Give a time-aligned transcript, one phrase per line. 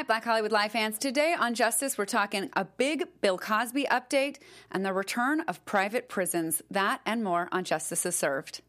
[0.00, 0.96] Hi, Black Hollywood Live fans.
[0.96, 4.38] Today on Justice, we're talking a big Bill Cosby update
[4.70, 6.62] and the return of private prisons.
[6.70, 8.62] That and more on Justice is Served.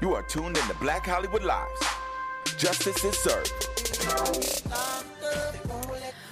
[0.00, 1.86] You are tuned in to Black Hollywood Lives.
[2.56, 3.68] Justice is served.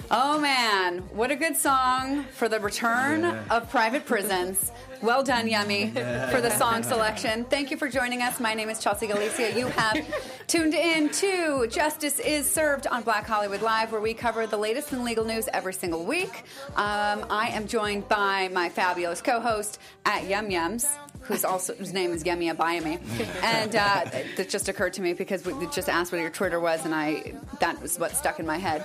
[0.09, 4.71] Oh man, what a good song for the return of private prisons.
[5.01, 5.87] Well done, Yummy,
[6.31, 7.43] for the song selection.
[7.45, 8.39] Thank you for joining us.
[8.39, 9.57] My name is Chelsea Galicia.
[9.57, 9.97] You have
[10.47, 14.93] tuned in to Justice is Served on Black Hollywood Live, where we cover the latest
[14.93, 16.43] in legal news every single week.
[16.75, 20.85] Um, I am joined by my fabulous co-host at Yum Yums,
[21.21, 22.99] who's also whose name is Yemi Abayami,
[23.43, 24.03] and uh,
[24.37, 27.33] that just occurred to me because we just asked what your Twitter was, and I
[27.59, 28.83] that was what stuck in my head.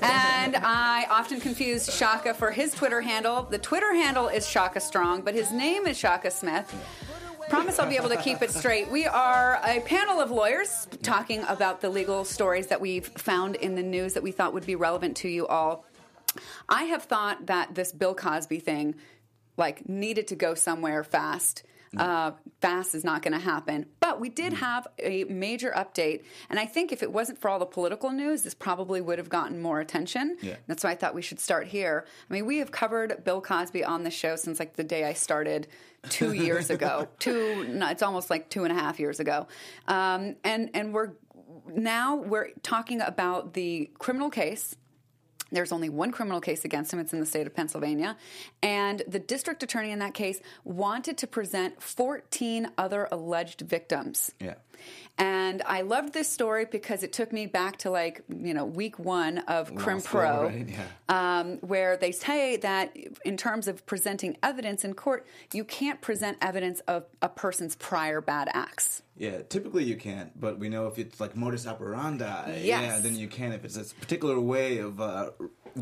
[0.00, 3.42] And I often confuse Shaka for his Twitter handle.
[3.42, 6.72] The Twitter handle is Shaka Strong, but his name is Shaka Smith.
[7.50, 8.88] Promise I'll be able to keep it straight.
[8.92, 13.74] We are a panel of lawyers talking about the legal stories that we've found in
[13.74, 15.84] the news that we thought would be relevant to you all.
[16.68, 18.94] I have thought that this Bill Cosby thing
[19.56, 21.64] like needed to go somewhere fast.
[21.96, 23.86] Uh, fast is not going to happen.
[24.00, 27.58] But we did have a major update, and I think if it wasn't for all
[27.58, 30.36] the political news, this probably would have gotten more attention.
[30.42, 30.56] Yeah.
[30.66, 32.04] That's why I thought we should start here.
[32.28, 35.12] I mean, we have covered Bill Cosby on the show since like the day I
[35.12, 35.68] started
[36.08, 37.08] two years ago.
[37.18, 39.46] two, no, it's almost like two and a half years ago,
[39.86, 41.12] um, and and we're
[41.74, 44.76] now we're talking about the criminal case.
[45.50, 46.98] There's only one criminal case against him.
[46.98, 48.16] It's in the state of Pennsylvania.
[48.62, 54.32] And the district attorney in that case wanted to present 14 other alleged victims.
[54.40, 54.54] Yeah.
[55.16, 58.98] And I loved this story because it took me back to like, you know, week
[58.98, 60.68] one of Crim Pro, right?
[60.68, 61.40] Yeah.
[61.40, 66.38] um, where they say that in terms of presenting evidence in court, you can't present
[66.40, 69.02] evidence of a person's prior bad acts.
[69.16, 72.64] Yeah, typically you can't, but we know if it's like modus operandi, Yes.
[72.64, 75.30] yeah, then you can if it's a particular way of uh,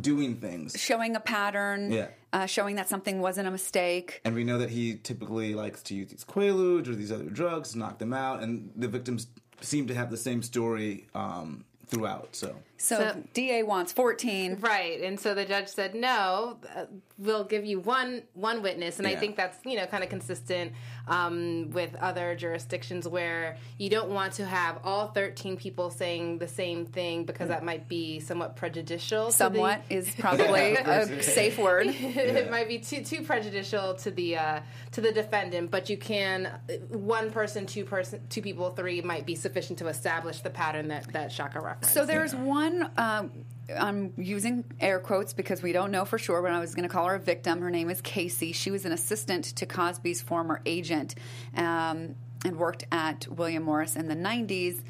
[0.01, 0.81] doing things.
[0.81, 2.09] Showing a pattern, Yeah.
[2.33, 4.21] uh, showing that something wasn't a mistake.
[4.25, 7.75] And we know that he typically likes to use these quaaludes or these other drugs,
[7.77, 9.27] knock them out, and the victims
[9.61, 12.37] seem to have the same story um, throughout.
[12.37, 14.59] So So, So- DA wants 14.
[14.61, 16.59] Right, and so the judge said no.
[16.75, 16.85] Uh,
[17.19, 20.73] we'll give you one one witness, and I think that's you know kind of consistent
[21.09, 26.49] um, with other jurisdictions where you don't want to have all thirteen people saying the
[26.49, 29.27] same thing because that might be somewhat prejudicial.
[29.27, 31.87] to the- Somewhat is probably a safe word.
[31.91, 34.61] it might be too too prejudicial to the uh,
[34.93, 36.51] to the defendant, but you can
[36.91, 41.11] one person, two person, two people, three might be sufficient to establish the pattern that
[41.15, 41.95] that Shaka referenced.
[41.95, 42.66] So there's one.
[42.97, 43.31] Um,
[43.77, 46.93] I'm using air quotes because we don't know for sure, but I was going to
[46.93, 47.61] call her a victim.
[47.61, 48.53] Her name is Casey.
[48.53, 51.17] She was an assistant to Cosby's former agent
[51.57, 54.83] um, and worked at William Morris in the 90s.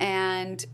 [0.00, 0.64] And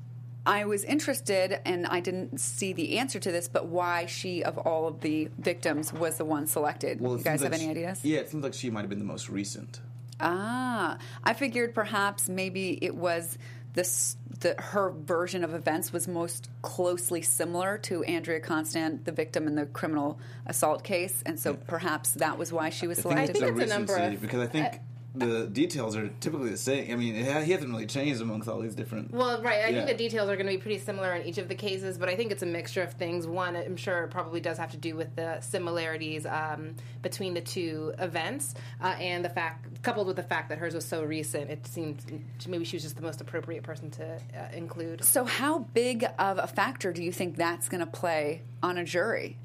[0.46, 4.56] I was interested, and I didn't see the answer to this, but why she, of
[4.58, 7.00] all of the victims, was the one selected.
[7.00, 8.04] well, you guys have like any she- ideas?
[8.04, 9.80] Yeah, it seems like she might have been the most recent.
[10.22, 13.38] Ah, I figured perhaps maybe it was
[13.74, 19.46] this the her version of events was most closely similar to Andrea Constand, the victim
[19.46, 23.12] in the criminal assault case, and so perhaps that was why she was I think
[23.12, 23.36] selected.
[23.36, 24.78] it's a it's a number of- because I think uh,
[25.14, 26.92] the details are typically the same.
[26.92, 29.10] I mean, it ha- he hasn't really changed amongst all these different.
[29.12, 29.64] Well, right.
[29.64, 29.84] I Yeah.
[29.84, 32.08] think the details are going to be pretty similar in each of the cases, but
[32.08, 33.26] I think it's a mixture of things.
[33.26, 37.40] One, I'm sure it probably does have to do with the similarities um, between the
[37.40, 41.50] two events, uh, and the fact, coupled with the fact that hers was so recent,
[41.50, 42.02] it seemed
[42.46, 45.04] maybe she was just the most appropriate person to uh, include.
[45.04, 48.84] so, how big of a factor do you think that's going to play on a
[48.84, 49.36] jury?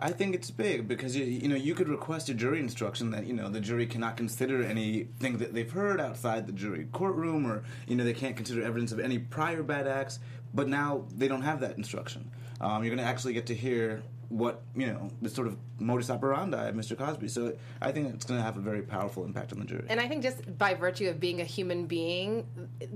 [0.00, 3.26] I think it's big because you, you know you could request a jury instruction that
[3.26, 7.64] you know the jury cannot consider anything that they've heard outside the jury courtroom or
[7.88, 10.20] you know they can't consider evidence of any prior bad acts.
[10.54, 12.30] But now they don't have that instruction.
[12.60, 16.10] Um, you're going to actually get to hear what you know the sort of modus
[16.10, 16.96] operandi of Mr.
[16.96, 17.28] Cosby.
[17.28, 19.86] So I think it's going to have a very powerful impact on the jury.
[19.88, 22.46] And I think just by virtue of being a human being,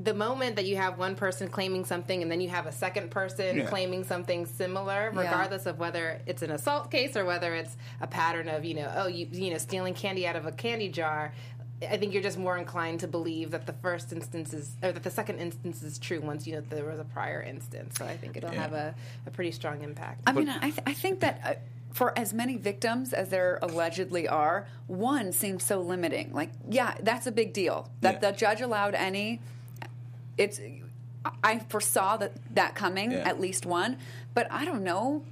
[0.03, 3.11] the moment that you have one person claiming something and then you have a second
[3.11, 3.67] person Yeah.
[3.67, 8.49] claiming something similar, regardless of whether it's an assault case or whether it's a pattern
[8.49, 11.33] of, you know, oh, you, you know, stealing candy out of a candy jar,
[11.91, 15.03] I think you're just more inclined to believe that the first instance is, or that
[15.03, 17.97] the second instance is true once you know there was a prior instance.
[17.99, 18.63] So I think it'll Yeah.
[18.63, 18.95] have a,
[19.27, 20.23] a pretty strong impact.
[20.27, 21.55] I mean, I, th- I think that uh,
[21.93, 26.33] for as many victims as there allegedly are, one seems so limiting.
[26.33, 28.31] Like, yeah, that's a big deal that Yeah.
[28.31, 29.41] the judge allowed any.
[30.39, 30.61] It's.
[31.45, 33.19] I foresaw that that coming Yeah.
[33.29, 33.97] at least one,
[34.35, 35.23] but I don't know.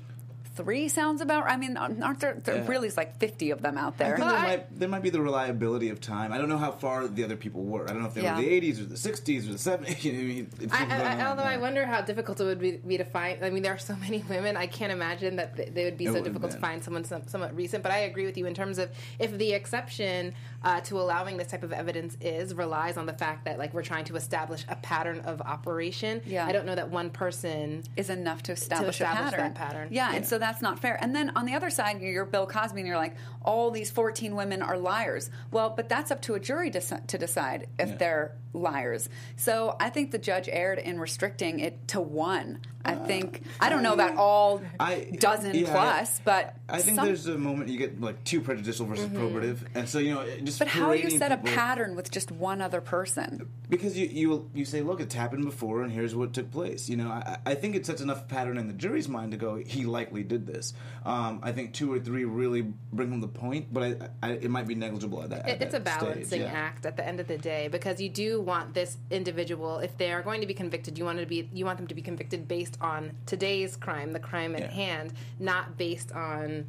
[0.63, 1.45] Three sounds about.
[1.47, 2.35] I mean, aren't there?
[2.45, 2.67] There Yeah.
[2.67, 4.17] really is like fifty of them out I there.
[4.17, 6.33] think Well, there, I- might, there might be the reliability of time.
[6.33, 7.85] I don't know how far the other people were.
[7.85, 8.37] I don't know if they Yeah.
[8.37, 10.05] were the 80s or the 60s or the 70s.
[10.05, 12.45] You know, I mean, it's I, been I, on, although I wonder how difficult it
[12.45, 13.45] would be, be to find.
[13.45, 14.57] I mean, there are so many women.
[14.57, 17.27] I can't imagine that they would be It so would've difficult to find someone some,
[17.29, 17.83] somewhat recent.
[17.83, 21.49] But I agree with you in terms of if the exception uh, to allowing this
[21.49, 24.77] type of evidence is relies on the fact that like we're trying to establish a
[24.77, 26.21] pattern of operation.
[26.27, 26.47] Yeah.
[26.47, 27.83] I don't know that one person.
[27.97, 29.41] is enough to establish, establish a pattern.
[29.41, 29.89] that pattern.
[29.91, 30.99] Yeah, and so that's not fair.
[31.03, 34.37] And then on the other side, you're Bill Cosby, and you're like, all these 14
[34.37, 35.31] women are liars.
[35.51, 37.97] Well, but that's up to a jury to, to decide if Yeah.
[37.97, 39.09] they're liars.
[39.37, 42.61] So I think the judge erred in restricting it to one.
[42.85, 47.07] I think I don't know about all I- dozen yeah, plus, but I think some-
[47.07, 50.59] there's a moment you get like too prejudicial versus probative, and so you know just.
[50.59, 53.49] But how do you parading set a people- pattern with just one other person?
[53.69, 56.89] Because you you you say, look, it's happened before, and here's what took place.
[56.89, 59.57] You know, I, I think it sets enough pattern in the jury's mind to go,
[59.57, 60.73] he likely did this.
[61.05, 62.63] Um, I think two or three really
[62.93, 65.49] bring home the point, but I, I, it might be negligible at that.
[65.49, 66.53] It, at it's a that balancing stage, yeah.
[66.53, 70.13] act at the end of the day because you do want this individual, if they
[70.13, 72.49] are going to be convicted, you want to be you want them to be convicted
[72.49, 74.71] based on today's crime, the crime at Yeah.
[74.71, 76.67] hand, not based on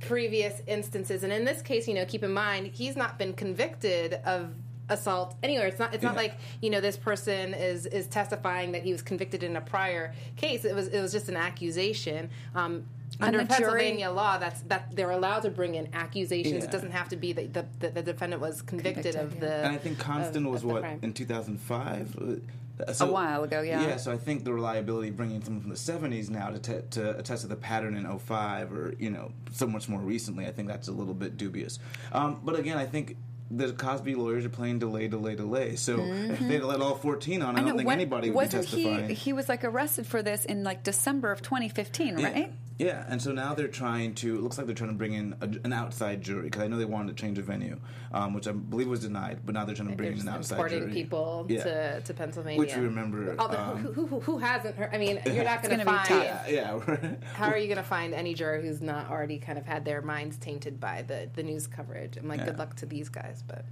[0.00, 1.22] previous instances.
[1.24, 4.54] And in this case, you know, keep in mind he's not been convicted of
[4.90, 5.66] assault anywhere.
[5.66, 5.94] It's not.
[5.94, 9.56] It's not like you know this person is is testifying that he was convicted in
[9.56, 10.64] a prior case.
[10.66, 12.28] It was it was just an accusation.
[12.54, 12.84] Um,
[13.20, 16.58] under the jury- Pennsylvania law, that's that they're allowed to bring in accusations.
[16.58, 16.64] Yeah.
[16.64, 19.40] It doesn't have to be that the, the, the defendant was convicted, Convicted, of yeah.
[19.40, 19.54] the.
[19.66, 22.40] And I think Constand of- was of what in 2005.
[22.86, 23.82] Uh, So, A while ago, yeah.
[23.86, 26.86] Yeah, so I think the reliability of bringing someone from the 70s now to, te-
[26.90, 30.50] to attest to the pattern in 05 or you know so much more recently, I
[30.50, 31.78] think that's a little bit dubious.
[32.12, 33.16] Um, but again, I think.
[33.50, 35.76] The Cosby lawyers are playing delay, delay, delay.
[35.76, 38.48] So if they let all 14 on, I, don't know, think when- anybody would be
[38.48, 39.08] testifying.
[39.10, 39.14] he?
[39.14, 42.36] He was like arrested for this in like December of 2015, right?
[42.36, 42.46] Yeah,
[42.80, 44.36] and so now they're trying to.
[44.36, 46.76] It looks like they're trying to bring in a, an outside jury because I know
[46.76, 47.78] they wanted to change the venue,
[48.12, 49.40] um, which I believe was denied.
[49.44, 50.92] But now they're trying to bring They're in an just outside importing jury.
[50.92, 51.62] people Yeah.
[51.64, 52.58] to, to Pennsylvania.
[52.58, 54.90] Which we remember, Although, um, who, who, who, who hasn't heard?
[54.92, 56.24] I mean, you're not going to gonna be find.
[56.24, 57.16] Yeah, yeah.
[57.34, 60.02] How are you going to find any juror who's not already kind of had their
[60.02, 62.16] minds tainted by the, the news coverage?
[62.16, 62.46] I'm like, Yeah.
[62.46, 63.64] good luck to these guys, but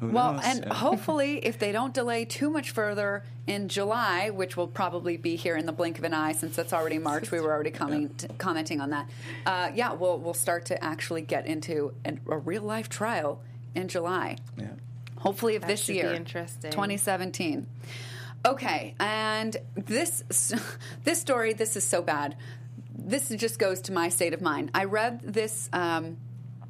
[0.00, 0.42] Who Well, knows?
[0.44, 5.36] and hopefully, if they don't delay too much further in July, which will probably be
[5.36, 8.08] here in the blink of an eye, since it's already March, we were already coming
[8.10, 9.08] t- commenting on that.
[9.46, 13.40] Uh, yeah, we'll we'll start to actually get into an, a real life trial
[13.74, 14.36] in July.
[14.58, 14.68] Yeah.
[15.18, 16.70] Hopefully, of That this should be year, interesting.
[16.70, 17.66] 2017.
[18.46, 20.52] Okay, and this
[21.04, 22.36] this story, this is so bad.
[22.96, 24.70] This just goes to my state of mind.
[24.74, 26.16] I read this um,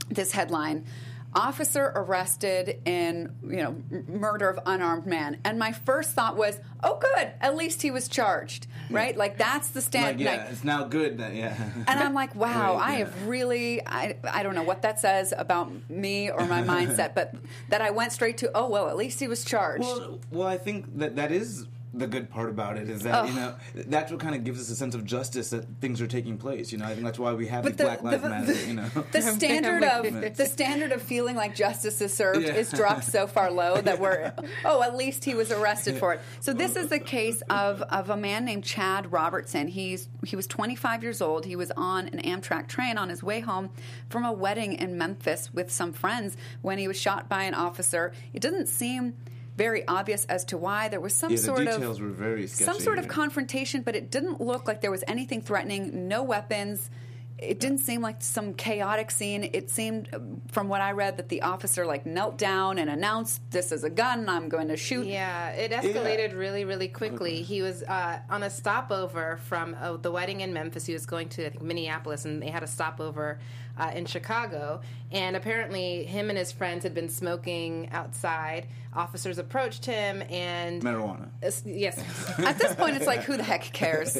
[0.08, 0.84] this headline:
[1.34, 3.76] "Officer arrested in you know
[4.08, 8.08] murder of unarmed man," and my first thought was, "Oh, good, at least he was
[8.08, 11.56] charged." Right, like that's the standard Like, yeah, like- it's now good that yeah.
[11.88, 12.98] and I'm like, wow, Right, I yeah.
[12.98, 17.34] have really, I, I don't know what that says about me or my mindset, but
[17.70, 19.84] that I went straight to, oh, well, at least he was charged.
[19.84, 21.66] Well, well, I think that that is
[21.96, 23.54] the good part about it is that you know
[23.86, 26.72] that's what kind of gives us a sense of justice that things are taking place.
[26.72, 28.52] You know, I think that's why we have the Black Lives Matter.
[28.66, 32.54] you know, the standard of the standard of feeling like justice is served Yeah.
[32.54, 34.32] is dropped so far low that we're
[34.64, 36.20] oh at least he was arrested for it.
[36.40, 39.68] So this is the case of of a man named Chad Robertson.
[39.68, 41.44] He's he was 25 years old.
[41.44, 43.70] He was on an Amtrak train on his way home
[44.08, 48.12] from a wedding in Memphis with some friends when he was shot by an officer.
[48.32, 49.14] It doesn't seem
[49.56, 52.46] very obvious as to why there was some Yeah, the sort of details were very
[52.46, 56.08] some sketchy sort of confrontation, but it didn't look like there was anything threatening.
[56.08, 56.90] No weapons.
[57.36, 59.50] It didn't seem like some chaotic scene.
[59.52, 60.08] It seemed,
[60.52, 63.90] from what I read, that the officer like knelt down and announced, "This is a
[63.90, 64.28] gun.
[64.28, 67.42] I'm going to shoot." Yeah, it escalated really, really quickly.
[67.42, 70.86] He was uh, on a stopover from uh, the wedding in Memphis.
[70.86, 73.40] He was going to, I think, Minneapolis, and they had a stopover
[73.78, 74.80] uh, in Chicago.
[75.10, 78.66] And apparently, him and his friends had been smoking outside.
[78.92, 81.28] Officers approached him, and marijuana.
[81.42, 81.98] Uh, yes,
[82.38, 84.16] At this point, it's like, who the heck cares?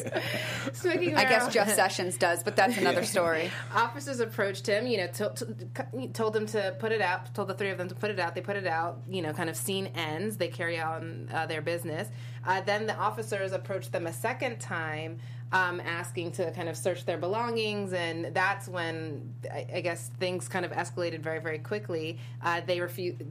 [0.73, 1.15] smoking.
[1.15, 1.53] I guess.
[1.53, 3.51] Jeff Sessions does, but that's another story.
[3.73, 7.53] Officers approached him, you know, to, to, told him to put it out, told the
[7.53, 8.35] three of them to put it out.
[8.35, 10.37] They put it out, you know, kind of scene ends.
[10.37, 12.09] They carry on uh, their business.
[12.45, 15.19] Uh, then the officers approached them a second time,
[15.51, 17.93] um, asking to kind of search their belongings.
[17.93, 22.17] And that's when I, I guess things kind of escalated very, very quickly.
[22.43, 23.21] Uh, they refused,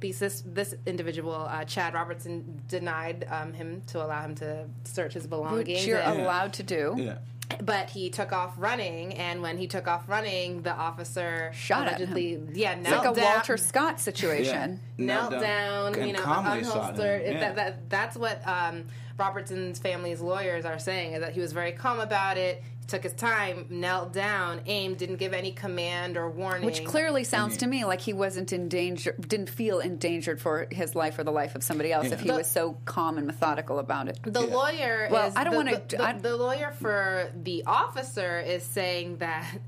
[0.00, 5.26] this, this individual, uh, Chad Robertson, denied um, him to allow him to search his
[5.26, 5.80] belongings.
[5.80, 6.94] Which you're and- allowed to do.
[6.96, 7.18] Yeah.
[7.62, 11.98] but he took off running, and when he took off running, the officer Shot at
[11.98, 14.80] allegedly, yeah, It's knelt like a down, Walter Scott situation.
[14.96, 15.04] Yeah.
[15.06, 17.24] knelt Knelt down, down you know, calmly unholstered.
[17.26, 17.40] Yeah.
[17.40, 18.84] That, that, that's what um,
[19.20, 22.62] Robertson's family's lawyers are saying is that he was very calm about it.
[22.80, 26.64] He took his time, knelt down, aimed, didn't give any command or warning.
[26.64, 30.94] Which clearly sounds to me like he wasn't in danger, didn't feel endangered for his
[30.96, 33.78] life or the life of somebody else if he The- was so calm and methodical
[33.78, 34.18] about it.
[34.24, 38.62] The lawyer Well, is I don't wanna- the, the, the lawyer for the officer is
[38.64, 39.58] saying that hi-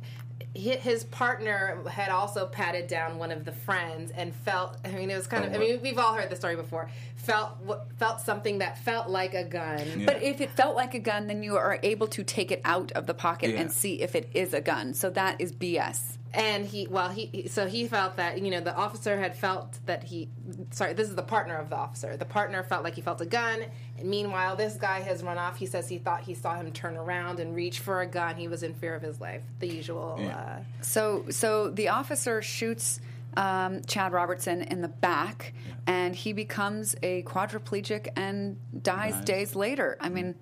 [0.54, 5.16] his partner had also patted down one of the friends and felt I mean it
[5.16, 7.56] was kind of I mean we've all heard the story before felt
[7.98, 11.42] felt something that felt like a gun But if it felt like a gun, then
[11.42, 13.60] you are able to take it out of the pocket Yeah.
[13.60, 14.92] and see if it is a gun.
[14.94, 16.18] So that is BS.
[16.34, 19.78] And he well he he- so he felt that you know the officer had felt
[19.86, 20.28] that he
[20.70, 22.16] sorry this is the partner of the officer.
[22.16, 23.60] The partner felt like he felt a gun.
[23.98, 25.56] And meanwhile this guy has run off.
[25.58, 28.36] He says he thought he saw him turn around and reach for a gun.
[28.36, 29.42] He was in fear of his life.
[29.60, 33.00] The usual uh, So, so the officer shoots
[33.36, 35.54] um, Chad Robertson in the back,
[35.86, 39.96] and he becomes a quadriplegic and dies days later.
[40.00, 40.34] I mean,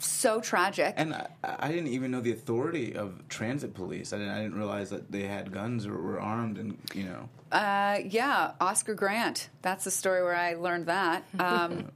[0.00, 0.94] so tragic.
[0.96, 4.12] And I, I didn't even know the authority of transit police.
[4.12, 7.28] I didn't, I didn't realize that they had guns or were armed, and you know.
[7.52, 9.48] Uh, yeah, Oscar Grant.
[9.62, 11.24] That's the story where I learned that.
[11.40, 11.90] Um,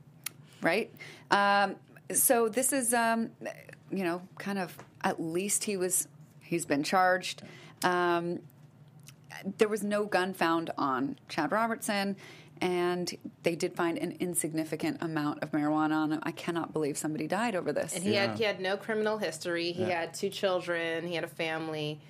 [0.63, 0.91] right?
[1.31, 1.77] Um,
[2.13, 3.31] so this is, um,
[3.91, 6.09] you know, kind of at least he was,
[6.41, 7.43] he's been charged.
[7.83, 8.41] Um,
[9.59, 12.17] there was no gun found on Chad Robertson,
[12.64, 16.21] and they did find an insignificant amount of marijuana on him.
[16.23, 17.94] I cannot believe somebody died over this.
[17.94, 18.28] And he Yeah.
[18.28, 19.73] had he had no criminal history.
[19.73, 20.00] He Yeah.
[20.00, 21.06] had two children.
[21.06, 22.00] He had a family.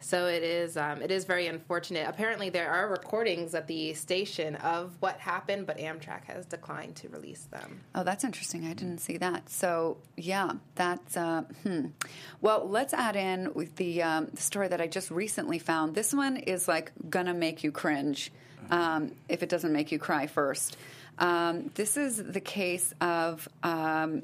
[0.00, 2.06] So it is um, it is very unfortunate.
[2.08, 7.08] Apparently, there are recordings at the station of what happened, but Amtrak has declined to
[7.08, 7.80] release them.
[7.96, 8.64] Oh, that's interesting.
[8.64, 9.50] I didn't see that.
[9.50, 11.86] So, yeah, that's uh, hmm.
[12.40, 15.96] Well, let's add in with the, um, the story that I just recently found.
[15.96, 18.30] This one is like gonna make you cringe
[18.70, 20.76] um, if it doesn't make you cry first.
[21.18, 24.22] Um, this is the case of um,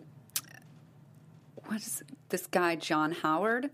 [1.66, 3.70] what is this guy John Howard?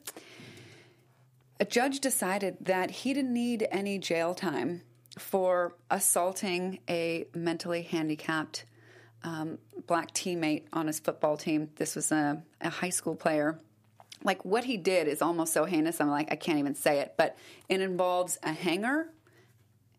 [1.58, 4.82] A judge decided that he didn't need any jail time
[5.18, 8.64] for assaulting a mentally handicapped
[9.22, 11.68] um, black teammate on his football team.
[11.76, 13.58] This was a, a high school player.
[14.22, 16.00] Like what he did is almost so heinous.
[16.00, 17.36] I'm like, I can't even say it, but
[17.68, 19.10] it involves a hanger,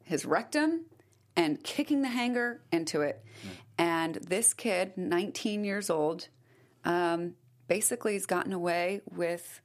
[0.04, 0.82] his rectum,
[1.36, 3.24] and kicking the hanger into it.
[3.78, 6.28] And this kid, 19 years old,
[6.86, 7.34] um,
[7.68, 9.62] basically has gotten away with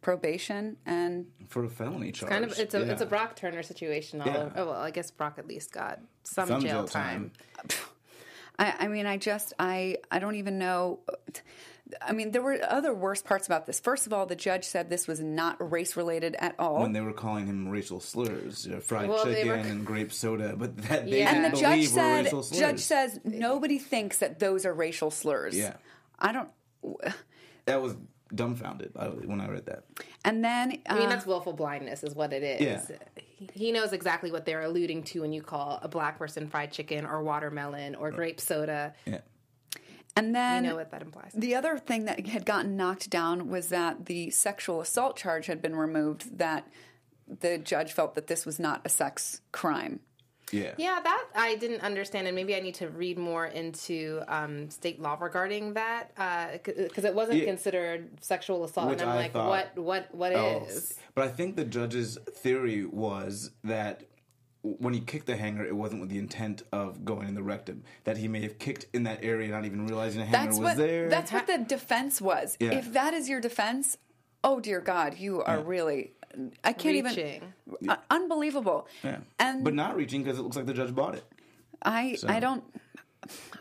[0.00, 2.30] probation and For a felony charge.
[2.30, 4.20] Kind of, it's a it's a Brock Turner situation.
[4.20, 4.38] All Yeah.
[4.38, 4.52] over.
[4.56, 7.32] Oh well, I guess Brock at least got some, Some jail, jail time.
[7.58, 7.68] time.
[8.60, 11.00] I, I mean, I just, I, I don't even know.
[12.02, 13.80] I mean, there were other worse parts about this.
[13.80, 16.80] First of all, the judge said this was not race related at all.
[16.80, 20.12] when they were calling him racial slurs, you know, fried Well, chicken were- and grape
[20.12, 21.34] soda, but that they Yeah.
[21.34, 22.60] and the didn't judge believe were said, racial slurs.
[22.60, 25.56] judge says nobody thinks that those are racial slurs.
[25.56, 25.74] Yeah.
[26.18, 26.48] I don't.
[27.64, 27.96] that was
[28.34, 28.92] dumbfounded
[29.24, 29.84] when I read that.
[30.24, 32.60] And then, I mean, uh, that's willful blindness, is what it is.
[32.90, 32.96] Yeah.
[33.16, 36.72] He- He knows exactly what they're alluding to when you call a black person fried
[36.72, 38.94] chicken or watermelon or grape soda.
[39.06, 39.20] Yeah.
[40.18, 41.32] And You then know what that implies.
[41.34, 45.60] The other thing that had gotten knocked down was that the sexual assault charge had
[45.62, 46.38] been removed.
[46.38, 46.66] That
[47.26, 50.00] the judge felt that this was not a sex crime.
[50.50, 50.72] Yeah.
[50.78, 54.98] Yeah, that I didn't understand, and maybe I need to read more into um, state
[54.98, 56.14] law regarding that
[56.64, 57.44] because it wasn't Yeah.
[57.44, 58.88] considered sexual assault.
[58.88, 60.64] Which and I'm I like, thought- what, what, what Oh.
[60.66, 60.98] is?
[61.14, 64.04] But I think the judge's theory was that
[64.62, 67.84] when he kicked the hanger, it wasn't with the intent of going in the rectum.
[68.04, 70.64] That he may have kicked in that area, not even realizing a hanger That's was
[70.64, 71.08] what there.
[71.08, 72.56] that's what the defense was.
[72.60, 72.72] Yeah.
[72.72, 73.96] If that is your defense,
[74.42, 76.12] oh dear God, you are really
[76.62, 77.42] I can't Reaching.
[77.72, 78.86] even uh, unbelievable.
[79.02, 79.18] yeah.
[79.38, 81.24] And but not reaching because it looks like the judge bought it.
[81.82, 82.64] I So- I don't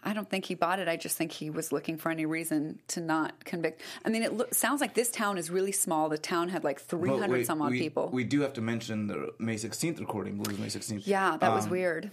[0.04, 0.88] I don't think he bought it.
[0.88, 3.82] I just think he was looking for any reason to not convict.
[4.06, 6.10] I mean, it lo- sounds like this town is really small.
[6.10, 8.10] The town had like 300 wait, some odd we, people.
[8.12, 11.04] We do have to mention the May 16th recording, I believe May 16th.
[11.06, 12.12] yeah, that was Um, weird.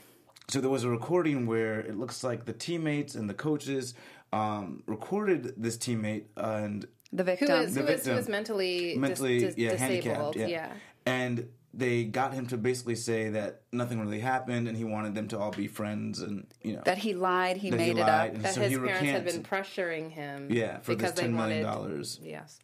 [0.48, 3.94] So there was a recording where it looks like the teammates and the coaches
[4.32, 7.50] um, recorded this teammate and The Who victim.
[7.50, 8.18] is, who is, who victim.
[8.18, 10.04] is mentally, dis- mentally dis- yeah, disabled?
[10.04, 10.36] handicapped.
[10.36, 10.46] Yeah.
[10.48, 10.72] yeah.
[11.06, 15.26] And they got him to basically say that nothing really happened and he wanted them
[15.28, 16.82] to all be friends and, you know.
[16.84, 18.34] that he lied, he That he made it up.
[18.42, 20.48] That So his parents had been pressuring him.
[20.52, 21.66] yeah, for because this they 10 million.
[21.66, 22.20] wanted- dollars.
[22.22, 22.58] Yes.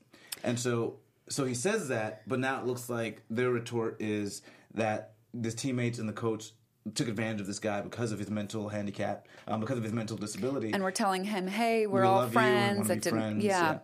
[0.44, 0.98] And so
[1.28, 4.42] so he says that, but now it looks like their retort is
[4.74, 5.12] that
[5.42, 6.52] his teammates and the coach
[6.94, 10.16] took advantage of this guy because of his mental handicap, um, because of his mental
[10.16, 10.72] disability.
[10.72, 13.02] and we're telling him, "Hey, we're We all love you, we wanna friends." be That
[13.02, 13.18] didn't.
[13.18, 13.72] friends, yeah.
[13.72, 13.78] yeah.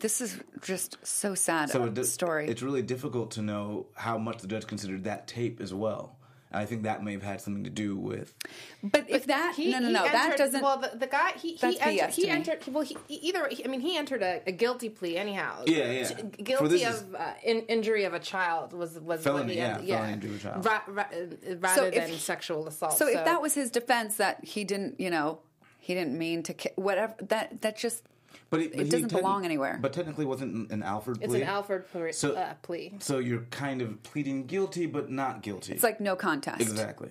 [0.00, 1.70] This is just so sad.
[1.70, 2.48] so uh, story.
[2.48, 6.16] It's really difficult to know how much the judge considered that tape as well.
[6.52, 8.34] I think that may have had something to do with.
[8.82, 11.56] But if that He- no no he no that doesn't Well, the, the guy he
[11.60, 12.28] That's he entered, BS he me.
[12.30, 15.62] entered well he he- either I mean he entered a, a guilty plea anyhow.
[15.66, 16.04] Yeah, yeah.
[16.08, 19.76] T- Guilty of uh, in, injury of a child was was Felony, what he yeah,
[19.78, 20.64] had- felony injury of a child.
[20.66, 22.98] Ra- ra- uh, rather if than he- sexual assault.
[22.98, 25.38] So if that was his defense that he didn't, you know,
[25.78, 28.02] he didn't mean to ki- whatever that that just
[28.50, 29.78] But It but he doesn't techni- belong anywhere.
[29.80, 31.24] But technically, wasn't an Alford plea.
[31.24, 32.96] it's an Alford plea, So- uh, plea.
[32.98, 35.72] So you're kind of pleading guilty, but not guilty.
[35.74, 36.60] it's like no contest.
[36.60, 37.10] exactly.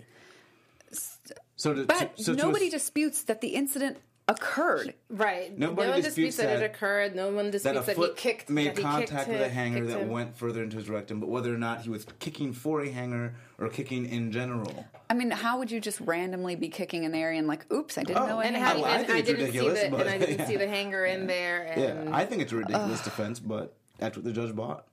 [1.56, 3.98] So to, But so to nobody ass- disputes that the incident
[4.30, 4.94] occurred.
[5.10, 5.58] Right.
[5.58, 7.16] Nobody no one disputes disputes that, it occurred.
[7.16, 9.42] No one that disputes a that, foot he kicked made that he contact kicked with
[9.42, 10.10] a hanger that him.
[10.10, 13.34] went further into his rectum, but whether or not he was kicking for a hanger
[13.58, 14.86] or kicking in general.
[15.10, 18.04] I mean, how would you just randomly be kicking an area and like, oops, I
[18.04, 18.84] didn't Oh, know oh, I And, how, I- it.
[18.86, 20.48] I think I it's didn't ridiculous, see the but- and I didn't yeah.
[20.48, 21.64] see the hanger in there.
[21.64, 24.86] And Yeah, I think it's a ridiculous defense, but that's what the judge bought.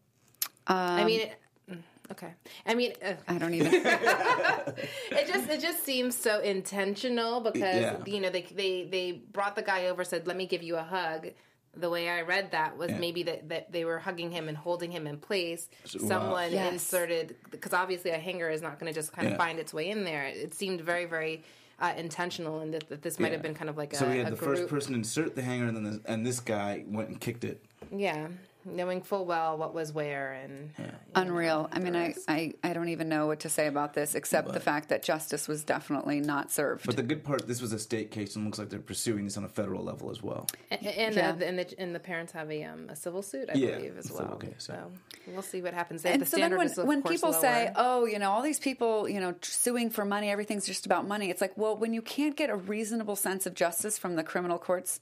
[0.66, 1.32] I mean, it,
[2.10, 2.32] okay.
[2.66, 3.72] I mean, uh, I don't even.
[3.74, 7.96] it just it just seems so intentional because Yeah.
[8.06, 10.82] you know they they they brought the guy over said let me give you a
[10.82, 11.28] hug
[11.78, 12.98] the way i read that was Yeah.
[12.98, 15.68] maybe that, that they were hugging him and holding him in place
[16.00, 16.08] wow.
[16.08, 16.72] someone Yes.
[16.72, 19.90] inserted because obviously a hanger is not going to just kind of find its way
[19.90, 21.42] in there it seemed very very
[21.78, 24.16] uh, intentional and that, that this might have been kind of like a, So we
[24.16, 26.82] had a the group first person insert the hanger, and then this, and this guy
[26.88, 27.62] went and kicked it.
[27.94, 28.28] yeah
[28.66, 30.72] knowing full well what was where and
[31.14, 31.68] Unreal.
[31.72, 34.60] I mean, I, I, I don't even know what to say about this except the
[34.60, 36.84] fact that justice was definitely not served.
[36.84, 39.36] But the good part, this was a state case, and looks like they're pursuing this
[39.38, 40.46] on a federal level as well.
[40.70, 41.32] And and, Yeah.
[41.32, 43.96] the, and, the, and the parents have a um, a civil suit, I Yeah, believe,
[43.96, 44.32] as well.
[44.34, 44.54] Okay, yeah.
[44.58, 44.92] So
[45.28, 46.12] we'll see what happens there.
[46.12, 48.30] and the so then standard when, is, of when course, people say, oh, you know,
[48.30, 51.30] all these people, you know, suing for money, everything's just about money.
[51.30, 54.58] It's like, well, when you can't get a reasonable sense of justice from the criminal
[54.58, 55.00] courts,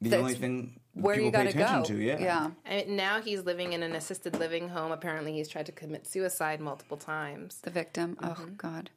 [0.00, 1.94] The only thing where people you got to go.
[1.94, 2.18] to, yeah.
[2.18, 2.50] yeah.
[2.66, 4.92] I mean, now he's living in an assisted living home.
[4.92, 7.58] Apparently, he's tried to commit suicide multiple times.
[7.62, 8.16] The victim.
[8.22, 8.54] Oh, Mm-hmm.
[8.56, 8.90] God.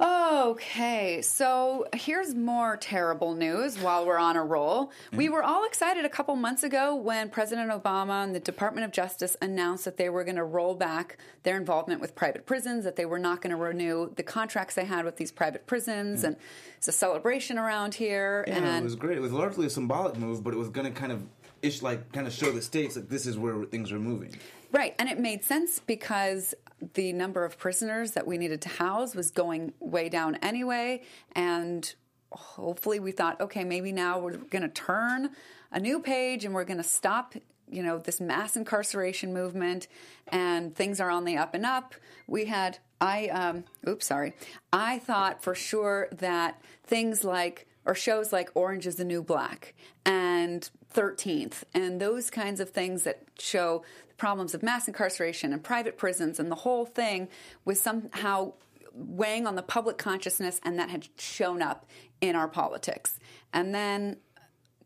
[0.00, 4.86] Okay, so here's more terrible news while we're on a roll.
[4.86, 5.16] Mm-hmm.
[5.16, 8.90] We were all excited a couple months ago when President Obama and the Department of
[8.90, 12.96] Justice announced that they were going to roll back their involvement with private prisons, that
[12.96, 16.28] they were not going to renew the contracts they had with these private prisons, mm-hmm.
[16.28, 16.36] and
[16.78, 18.44] it's a celebration around here.
[18.48, 19.18] Yeah, and it was great.
[19.18, 21.22] It was largely a symbolic move, but it was going to kind of
[21.60, 24.34] ish like kind of show the states like this is where things are moving.
[24.72, 26.54] Right, and it made sense because
[26.94, 31.94] the number of prisoners that we needed to house was going way down anyway, and
[32.32, 35.30] hopefully we thought, okay, maybe now we're going to turn
[35.70, 37.34] a new page and we're going to stop,
[37.70, 39.88] you know, this mass incarceration movement,
[40.28, 41.94] and things are on the up and up.
[42.26, 44.32] We had, I, um, oops, sorry,
[44.72, 49.74] I thought for sure that things like or shows like Orange is the New Black
[50.04, 55.62] and 13th and those kinds of things that show the problems of mass incarceration and
[55.62, 57.28] private prisons and the whole thing
[57.64, 58.52] was somehow
[58.94, 61.86] weighing on the public consciousness and that had shown up
[62.20, 63.18] in our politics.
[63.52, 64.18] And then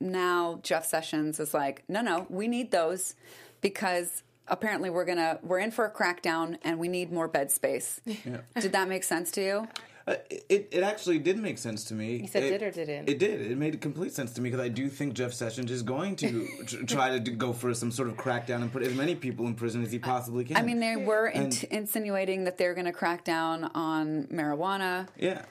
[0.01, 3.15] now Jeff Sessions is like, no, no, we need those
[3.61, 8.01] because apparently we're gonna we're in for a crackdown and we need more bed space.
[8.61, 9.69] Did that make sense to you?
[10.09, 12.19] Uh, it, it actually did make sense to me.
[12.19, 13.09] You said it, did or didn't?
[13.09, 13.41] It did.
[13.51, 16.47] It made complete sense to me because I do think Jeff Sessions is going to
[16.67, 19.47] tr- try to do, go for some sort of crackdown and put as many people
[19.49, 20.57] in prison as he possibly can.
[20.57, 25.09] I mean, they were And- int- insinuating that they're going to crack down on marijuana.
[25.17, 25.43] Yeah.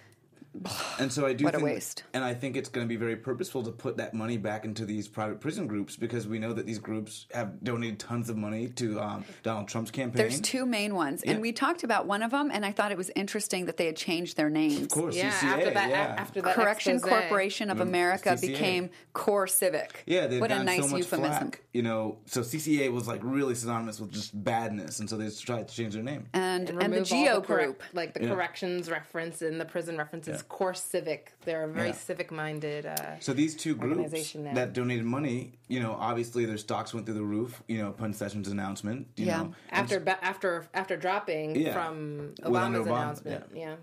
[0.99, 2.03] And so I do What a waste.
[2.13, 4.85] and I think it's going to be very purposeful to put that money back into
[4.85, 8.67] these private prison groups because we know that these groups have donated tons of money
[8.69, 10.17] to um, Donald Trump's campaign.
[10.17, 12.97] There's two main ones, and we talked about one of them, and I thought it
[12.97, 14.81] was interesting that they had changed their names.
[14.81, 16.15] of course, Yeah, CCA, after that, yeah.
[16.17, 17.09] after that Correction expose.
[17.11, 18.41] Corporation of America CCA.
[18.47, 20.03] became Core Civic.
[20.05, 21.31] Yeah, they've what a gotten nice so much euphemism.
[21.51, 22.17] flack, you know.
[22.25, 25.75] So CCA was like really synonymous with just badness, and so they just tried to
[25.75, 26.27] change their name.
[26.33, 27.83] And And, and the remove all Geo correct- Group.
[27.93, 28.29] like the Yeah.
[28.29, 30.44] corrections reference and the prison references, Yeah.
[30.47, 31.33] Core civic.
[31.45, 31.93] They're a very Yeah.
[31.93, 32.85] civic-minded.
[32.85, 37.15] Uh, So these two groups that donated money, you know, obviously their stocks went through
[37.15, 37.61] the roof.
[37.67, 39.07] You know, upon Sessions' announcement.
[39.17, 39.37] You Yeah.
[39.43, 41.73] know, after ba- after after dropping Yeah.
[41.73, 43.75] from Obama's Obama, announcement, yeah.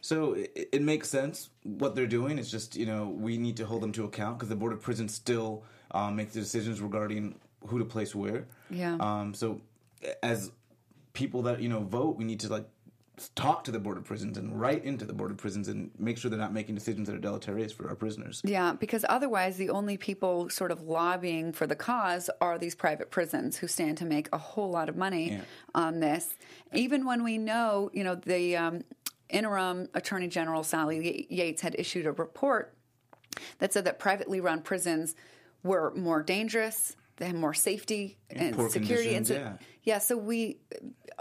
[0.00, 2.38] So it, it makes sense what they're doing.
[2.38, 4.80] It's just you know we need to hold them to account because the board of
[4.80, 7.34] prisons still um, makes the decisions regarding
[7.66, 8.46] who to place where.
[8.70, 8.96] Yeah.
[9.00, 9.60] Um, so
[10.22, 10.52] as
[11.12, 12.66] people that you know vote, we need to like
[13.34, 16.18] talk to the board of prisons and write into the board of prisons and make
[16.18, 18.40] sure they're not making decisions that are deleterious for our prisoners.
[18.44, 23.10] Yeah, because otherwise, the only people sort of lobbying for the cause are these private
[23.10, 25.40] prisons who stand to make a whole lot of money Yeah.
[25.74, 26.34] on this.
[26.72, 28.82] Even when we know, you know, the um,
[29.28, 32.74] interim Attorney General Sally Yates had issued a report
[33.58, 35.14] that said that privately run prisons
[35.62, 39.14] were more dangerous they have more safety and poor security.
[39.14, 39.98] and so, yeah.
[39.98, 40.58] So we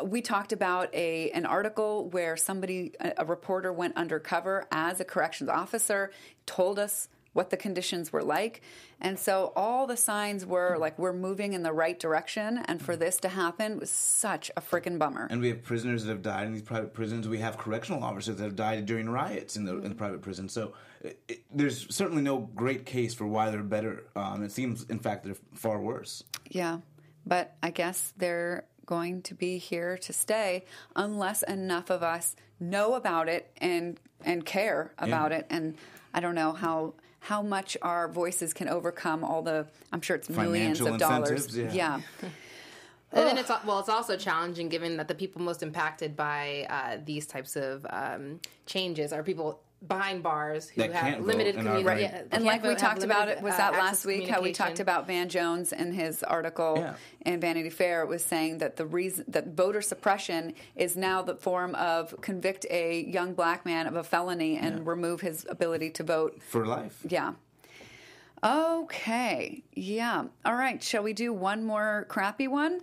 [0.03, 5.05] we talked about a an article where somebody a, a reporter went undercover as a
[5.05, 6.11] corrections officer,
[6.45, 8.61] told us what the conditions were like.
[8.99, 12.95] And so all the signs were like we're moving in the right direction and for
[12.95, 15.27] this to happen was such a freaking bummer.
[15.29, 17.27] And we have prisoners that have died in these private prisons.
[17.27, 20.49] We have correctional officers that have died during riots in the, in the private prison.
[20.49, 24.05] So it, it, there's certainly no great case for why they're better.
[24.15, 26.23] Um, it seems, in fact, they're far worse.
[26.49, 26.79] Yeah,
[27.25, 32.95] but I guess they're going to be here to stay unless enough of us know
[32.95, 35.37] about it and and care about Yeah.
[35.39, 35.45] it.
[35.51, 35.75] And
[36.11, 39.67] I don't know how how much our voices can overcome all the.
[39.93, 41.45] I'm sure it's millions Financial of dollars.
[41.45, 42.01] incentives, yeah.
[43.09, 46.97] And then it's well, it's also challenging given that the people most impacted by uh,
[47.05, 51.67] these types of um, changes are people behind bars who That have limited uh, and
[51.67, 52.13] are communication.
[52.15, 52.27] right.
[52.31, 55.05] And like we talked about it, was uh, that last week how we talked about
[55.05, 56.95] Van Jones in his article Yeah.
[57.21, 61.35] in Vanity Fair It was saying that the reason that voter suppression is now the
[61.35, 66.03] form of convict a young black man of a felony and remove his ability to
[66.03, 66.41] vote.
[66.41, 66.99] For life.
[67.07, 67.33] Yeah.
[68.43, 69.63] Okay.
[69.73, 70.25] Yeah.
[70.45, 70.81] All right.
[70.81, 72.81] Shall we do one more crappy one?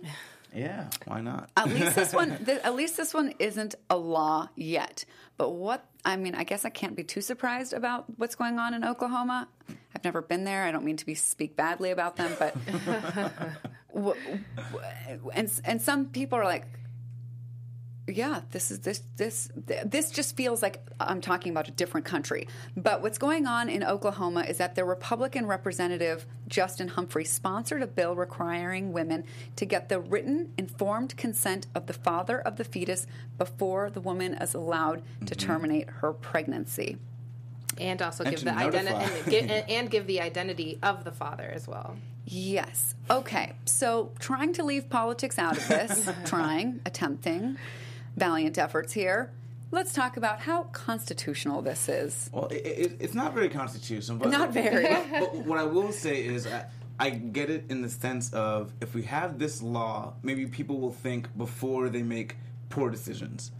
[0.53, 1.49] Yeah, why not?
[1.57, 2.37] At least this one.
[2.45, 5.03] Th- at least this one isn't a law yet.
[5.37, 5.85] But what?
[6.05, 9.47] I mean, I guess I can't be too surprised about what's going on in Oklahoma.
[9.95, 10.63] I've never been there.
[10.63, 12.55] I don't mean to be speak badly about them, but
[13.93, 14.15] w-
[14.71, 16.65] w- and and some people are like,
[18.07, 22.47] yeah, this is this this this just feels like I'm talking about a different country.
[22.77, 27.87] But what's going on in Oklahoma is that the Republican representative Justin Humphrey sponsored a
[27.87, 29.23] bill requiring women
[29.55, 33.07] to get the written informed consent of the father of the fetus
[33.39, 35.47] before the woman is allowed to mm-hmm.
[35.47, 36.97] terminate her pregnancy.
[37.79, 39.17] and also And give the identity notify.
[39.17, 41.97] and, gi- and, and give the identity of the father as well.
[42.25, 42.93] Yes.
[43.09, 43.53] Okay.
[43.65, 47.57] So trying to leave politics out of this, trying, attempting,
[48.15, 49.31] valiant efforts here.
[49.71, 52.29] Let's talk about how constitutional this is.
[52.31, 54.83] Well, it, it, it's not very constitutional, but Not very.
[55.11, 56.65] but what I will say is, I,
[56.99, 60.93] I get it in the sense of if we have this law, maybe people will
[60.93, 62.37] think before they make
[62.69, 63.51] poor decisions.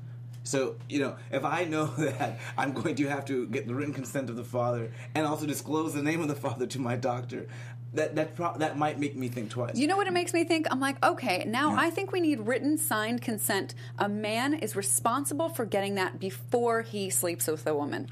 [0.43, 3.93] So you know, if I know that I'm going to have to get the written
[3.93, 7.47] consent of the father and also disclose the name of the father to my doctor,
[7.95, 9.75] that that pro- that might make me think twice.
[9.75, 10.67] You know what it makes me think?
[10.71, 11.79] I'm like, okay, now Yeah.
[11.81, 13.73] I think we need written signed consent.
[13.99, 18.07] A man is responsible for getting that before he sleeps with a woman.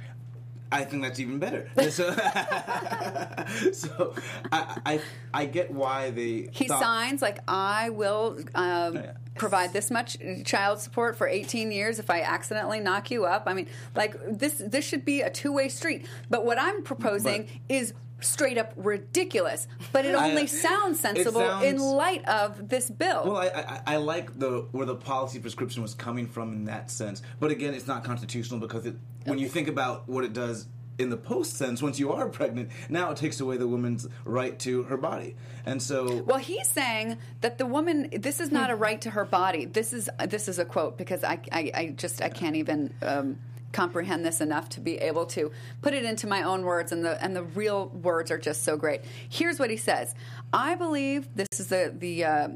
[0.71, 1.69] I think that's even better.
[1.91, 2.11] So,
[3.73, 4.15] so
[4.51, 5.01] I, I
[5.33, 9.11] I get why they He thought- signs like I will um, Yeah.
[9.35, 13.43] provide this much child support for 18 years if I accidentally knock you up.
[13.47, 16.07] I mean, like this this should be a two way street.
[16.29, 19.67] But what I'm proposing But- is straight up ridiculous.
[19.91, 23.23] But it I- only sounds sensible in light of this bill.
[23.25, 26.89] Well, I, I, I like the where the policy prescription was coming from in that
[26.91, 30.67] sense, but again, it's not constitutional because it, when you think about what it does
[30.99, 34.59] in the post sense, once you are pregnant, now it takes away the woman's right
[34.59, 38.09] to her body, and so Well, he's saying that the woman.
[38.11, 39.65] This is not a right to her body.
[39.65, 42.93] This is this is a quote because I I, I just I can't even.
[43.01, 43.37] Um,
[43.73, 47.21] comprehend this enough to be able to put it into my own words and the
[47.21, 49.01] and the real words are just so great.
[49.27, 50.15] Here's what he says.
[50.53, 52.47] I believe this is the the uh,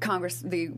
[0.00, 0.70] congress the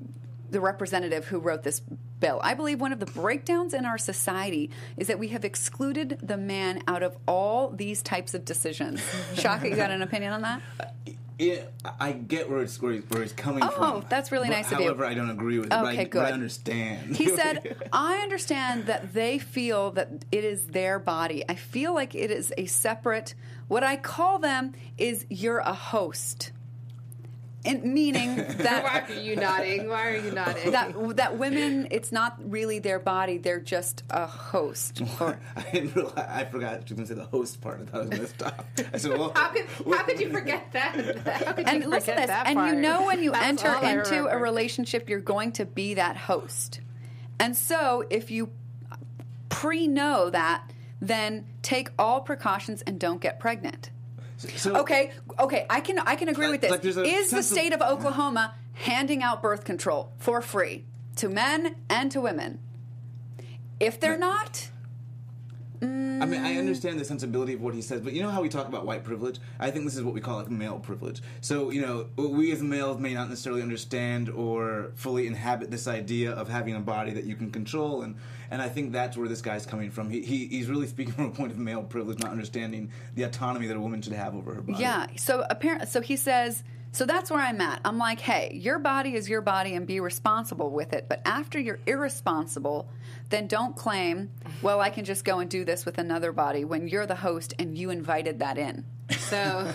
[0.50, 1.80] the representative who wrote this
[2.18, 6.18] bill i believe one of the breakdowns in our society is that we have excluded
[6.22, 9.00] the man out of all these types of decisions.
[9.34, 10.62] Shaka you got an opinion on that
[11.98, 13.84] I get where it's where, it's- where it's coming Oh, from.
[13.84, 14.86] Oh, that's really But nice of you.
[14.86, 15.70] However, I don't agree with it.
[15.70, 16.18] but, Okay, good.
[16.20, 17.16] but I understand.
[17.16, 21.44] He said, I understand that they feel that it is their body.
[21.48, 23.34] I feel like it is a separate,
[23.68, 26.52] what I call them is you're a host.
[27.64, 29.88] And meaning that Why are you nodding?
[29.88, 30.70] Why are you nodding?
[30.72, 35.02] That, that women, it's not really their body; they're just a host.
[35.20, 36.14] Or, I didn't realize.
[36.16, 37.80] I forgot you were going to say the host part.
[37.80, 38.66] I thought I was going to stop.
[38.94, 40.94] I said, well, how could how could you forget that?
[41.44, 42.28] How could and you listen to forget this.
[42.28, 45.94] that And you know when you That's enter into a relationship, you're going to be
[45.94, 46.80] that host.
[47.38, 48.50] And so if you
[49.48, 50.70] pre know that,
[51.00, 53.90] then take all precautions and don't get pregnant.
[54.56, 56.96] So, Okay, okay, I can I can agree Like- with this.
[56.96, 60.84] like Is the state of Oklahoma handing out birth control for free
[61.16, 62.58] to men and to women?
[63.78, 64.68] If they're not,
[65.82, 66.58] I mean, I mm.
[66.58, 69.02] understand the sensibility of what he says, but you know how we talk about white
[69.02, 69.38] privilege?
[69.58, 71.22] I think this is what we call like male privilege.
[71.40, 76.32] So, you know, we as males may not necessarily understand or fully inhabit this idea
[76.32, 78.16] of having a body that you can control, and
[78.50, 80.10] and I think that's where this guy's coming from.
[80.10, 83.66] He, he he's really speaking from a point of male privilege, not understanding the autonomy
[83.66, 84.82] that a woman should have over her body.
[84.82, 85.06] Yeah.
[85.16, 87.80] So apparently, so he says So that's where I'm at.
[87.84, 91.06] I'm like, hey, your body is your body and be responsible with it.
[91.08, 92.88] But after you're irresponsible,
[93.28, 96.88] then don't claim, well, I can just go and do this with another body when
[96.88, 98.84] you're the host and you invited that in.
[99.10, 99.72] So,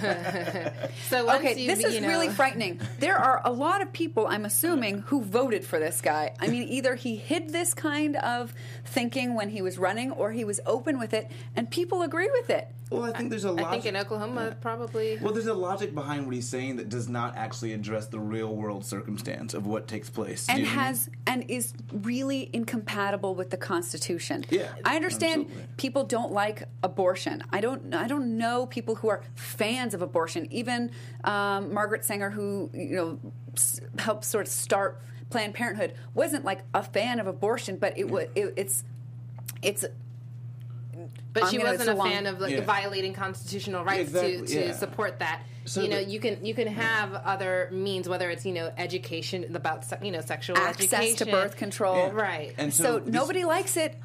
[1.09, 2.79] so once Okay, you, this is you know- really frightening.
[2.99, 6.33] There are a lot of people, I'm assuming, who voted for this guy.
[6.39, 8.53] I mean, either he hid this kind of
[8.85, 12.49] thinking when he was running or he was open with it, and people agree with
[12.49, 12.67] it.
[12.91, 13.65] Well, I think there's a logic.
[13.65, 15.17] I think in Oklahoma, probably.
[15.19, 18.55] well, there's a logic behind what he's saying that does not actually address the real
[18.55, 20.47] world circumstance of what takes place.
[20.47, 20.83] and You know I mean?
[20.83, 24.45] has and is really incompatible with the Constitution.
[24.51, 25.67] Yeah, I understand absolutely.
[25.77, 27.43] people don't like abortion.
[27.51, 27.93] I don't.
[27.93, 30.47] I don't know people who are fans of abortion.
[30.51, 30.91] Even
[31.23, 33.19] um, Margaret Sanger, who you know
[33.97, 38.27] helped sort of start Planned Parenthood, wasn't like a fan of abortion, but it was.
[38.35, 38.83] It, it's
[39.63, 39.85] it's
[41.35, 42.61] But I'm she gonna- wasn't a long- fan of like Yeah.
[42.61, 44.73] violating constitutional rights Exactly, to, to yeah.
[44.73, 45.41] support that.
[45.65, 48.71] So you know, the- you can you can have other means, whether it's you know
[48.77, 51.97] education about se- you know sexual access to birth control.
[51.97, 52.11] Yeah.
[52.13, 52.55] Right.
[52.57, 53.99] And so so, this- nobody likes it.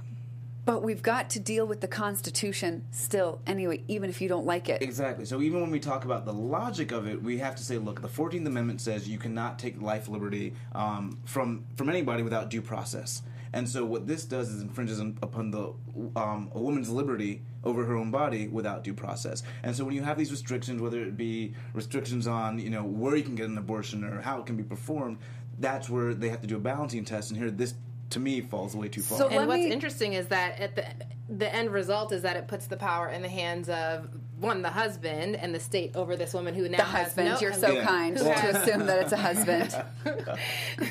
[0.66, 4.69] But we've got to deal with the Constitution still, anyway, even if you don't like
[4.69, 4.83] it.
[4.83, 5.25] Exactly.
[5.25, 8.03] So even when we talk about the logic of it, we have to say, look,
[8.03, 12.61] the Fourteenth Amendment says you cannot take life, liberty um, from from anybody without due
[12.62, 13.23] process.
[13.53, 15.73] And so what this does is infringes upon the
[16.17, 19.43] um, a woman's liberty over her own body without due process.
[19.63, 23.17] And so when you have these restrictions, whether it be restrictions on you know where
[23.17, 25.19] you can get an abortion or how it can be performed,
[25.59, 27.31] that's where they have to do a balancing test.
[27.31, 27.75] And here, this
[28.11, 29.19] to me falls way too far.
[29.19, 30.85] So And what's me- interesting is that at the
[31.29, 34.09] the end result is that it puts the power in the hands of
[34.40, 37.40] one the husband and the state over this woman who now The has husband, no
[37.40, 37.85] you're so Yeah.
[37.85, 39.70] kind to has- assume that it's a husband.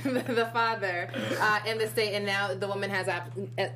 [0.04, 1.10] the father
[1.40, 3.08] uh, and the state, and now the woman has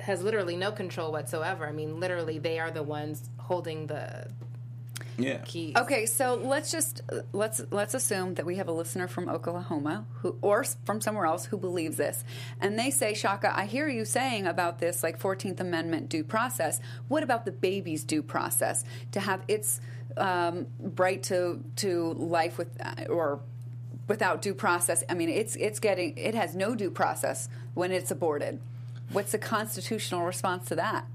[0.00, 1.66] has literally no control whatsoever.
[1.66, 4.28] I mean, literally, they are the ones holding the
[5.18, 5.38] yeah.
[5.38, 5.76] keys.
[5.76, 10.36] Okay, so let's just let's let's assume that we have a listener from Oklahoma who
[10.42, 12.24] or from somewhere else who believes this,
[12.60, 16.80] and they say, "Shaka, I hear you saying about this like Fourteenth Amendment due process.
[17.08, 19.80] What about the baby's due process to have its
[20.16, 23.40] um, right to to life with uh, or
[24.08, 25.04] without due process?
[25.08, 28.60] I mean, it's it's getting it has no due process when it's aborted.
[29.12, 31.06] What's the constitutional response to that?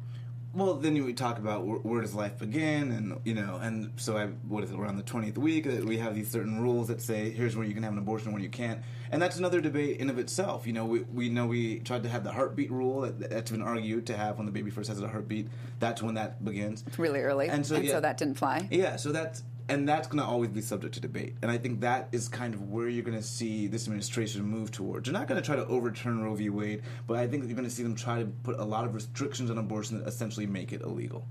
[0.53, 3.91] Well, then you would talk about where, where does life begin, and you know, and
[3.97, 6.87] so I what is it around the twentieth week that we have these certain rules
[6.87, 8.81] that say here's where you can have an abortion, where you can't,
[9.11, 10.65] and that's another debate in of itself.
[10.65, 13.61] You know, we, we know we tried to have the heartbeat rule that, that's been
[13.61, 15.49] argued to have when the baby first has a heartbeat.
[15.79, 16.83] That's when that begins.
[16.87, 17.99] It's really early, And so, yeah.
[17.99, 18.67] that didn't fly.
[18.71, 21.81] Yeah, so that's and that's going to always be subject to debate, and I think
[21.81, 25.07] that is kind of where you're going to see this administration move towards.
[25.07, 26.49] You're not going to try to overturn Roe v.
[26.49, 28.95] Wade, but I think you're going to see them try to put a lot of
[28.95, 31.25] restrictions on abortion that essentially make it illegal.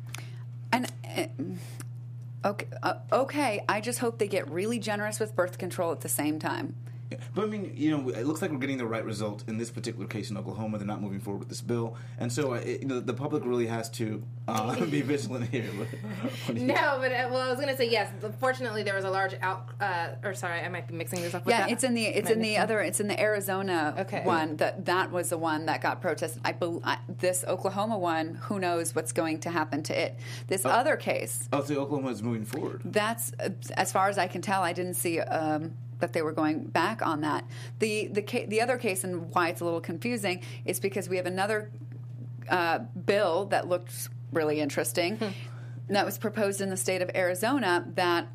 [0.73, 3.65] And uh, okay, uh, okay.
[3.69, 6.77] I just hope they get really generous with birth control at the same time.
[7.11, 7.19] Yeah.
[7.35, 9.71] But I mean, you know, it looks like we're getting the right result in this
[9.71, 10.79] particular case in Oklahoma.
[10.79, 13.45] They're not moving forward with this bill, and so uh, it, you know, the public
[13.45, 15.65] really has to uh, be vigilant here.
[16.47, 18.11] What No, but uh, well, I was going to say yes.
[18.41, 19.69] Fortunately, there was a large out.
[19.81, 21.45] Uh, or sorry, I might be mixing this up.
[21.47, 21.71] With Yeah, that.
[21.73, 24.23] it's in the it's in the mixing- other it's in the Arizona Okay.
[24.25, 26.43] one that that was the one that got protested.
[26.45, 30.17] I, bel I this Oklahoma one, who knows what's going to happen to it?
[30.49, 32.83] This other case, Oh, so Oklahoma is moving forward.
[32.85, 34.63] that's uh, as far as I can tell.
[34.63, 37.45] I didn't see um, that they were going back on that.
[37.79, 41.17] The the ca- the other case and why it's a little confusing is because we
[41.17, 41.71] have another
[42.49, 45.19] uh, bill that looked really interesting
[45.89, 48.29] that was proposed in the state of Arizona that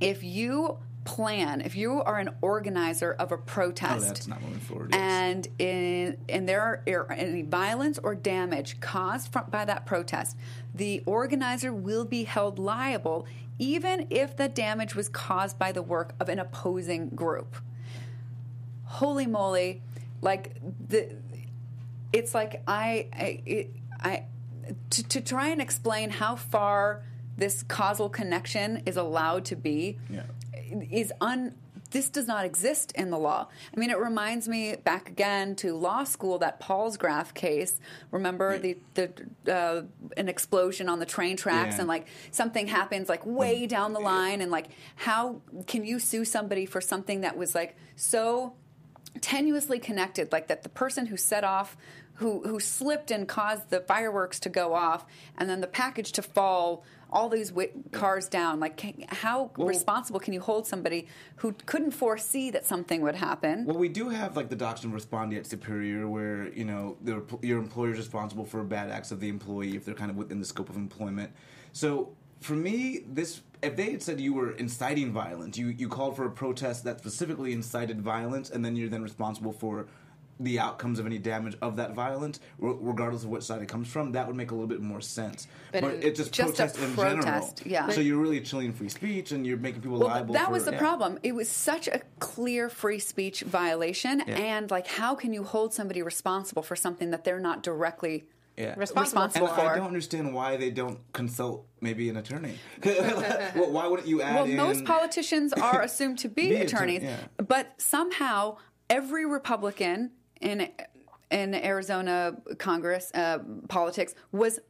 [0.00, 4.58] if you plan, if you are an organizer of a Oh, protest, that's not moving
[4.60, 4.94] forward.
[4.94, 10.36] and in and there are, are any violence or damage caused from, by that protest,
[10.74, 13.26] the organizer will be held liable
[13.58, 17.56] even if the damage was caused by the work of an opposing group.
[18.84, 19.82] Holy moly!
[20.20, 20.54] Like
[20.88, 21.14] the,
[22.12, 24.24] it's like I I, it, I
[24.90, 27.02] to, to try and explain how far
[27.36, 30.22] this causal connection is allowed to be Yeah.
[30.90, 31.54] is un
[31.90, 33.48] this does not exist in the law.
[33.74, 37.80] I mean, it reminds me back again to law school that Palsgraf case.
[38.10, 39.10] Remember the the
[39.50, 39.82] uh,
[40.16, 41.80] an explosion on the train tracks Yeah.
[41.80, 46.24] and like something happens like way down the line and like how can you sue
[46.24, 48.52] somebody for something that was like so
[49.20, 51.76] tenuously connected, like that the person who set off,
[52.14, 56.22] who who slipped and caused the fireworks to go off, and then the package to
[56.22, 58.60] fall, all these wi- cars down.
[58.60, 63.64] Like, can, how responsible can you hold somebody who couldn't foresee that something would happen?
[63.64, 67.58] Well, we do have like the doctrine of respondeat superior, where you know the, your
[67.58, 70.46] employer is responsible for bad acts of the employee if they're kind of within the
[70.46, 71.32] scope of employment.
[71.72, 76.16] So for me, this if they had said you were inciting violence, you you called
[76.16, 79.86] for a protest that specifically incited violence, and then you're then responsible for
[80.40, 83.88] the outcomes of any damage of that violence, r- regardless of which side it comes
[83.88, 85.48] from, that would make a little bit more sense.
[85.72, 87.88] But But, in- it's just, Just a protest in protest, general.
[87.88, 87.88] yeah.
[87.94, 90.34] So you're really chilling free speech, and you're making people Well, liable.
[90.34, 90.78] that for, was the yeah.
[90.78, 91.18] problem.
[91.22, 94.36] It was such a clear free speech violation, Yeah.
[94.36, 98.74] and like, how can you hold somebody responsible for something that they're not directly Yeah.
[98.76, 99.62] Responsible responsible And for?
[99.62, 102.58] I don't understand why they don't consult maybe an attorney.
[102.84, 104.56] well, why wouldn't you add Well, in?
[104.56, 108.56] most politicians are assumed to be Be attorneys, attorney, but somehow
[108.90, 110.68] every Republican in
[111.30, 114.60] in Arizona Congress uh, politics was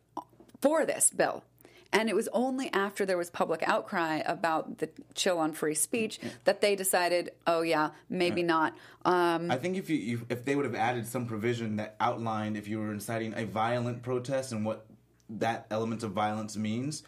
[0.61, 1.45] for this bill.
[1.91, 6.21] And it was only after there was public outcry about the chill on free speech
[6.45, 8.77] that they decided, oh yeah, maybe not.
[9.07, 12.59] Um, I think if you, you if they would have added some provision that outlined
[12.59, 14.85] if you were inciting a violent protest and what
[15.31, 17.05] that element of violence means,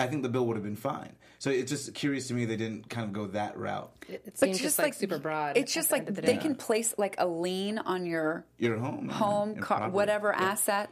[0.00, 1.14] I think the bill would have been fine.
[1.38, 3.90] So it's just curious to me they didn't kind of go that route.
[4.08, 5.56] It but seems just like, super broad.
[5.56, 9.14] It's just like the they can place like a lien on your Your home, yeah,
[9.14, 9.94] home, your car, property.
[9.94, 10.44] whatever Yeah.
[10.44, 10.90] asset.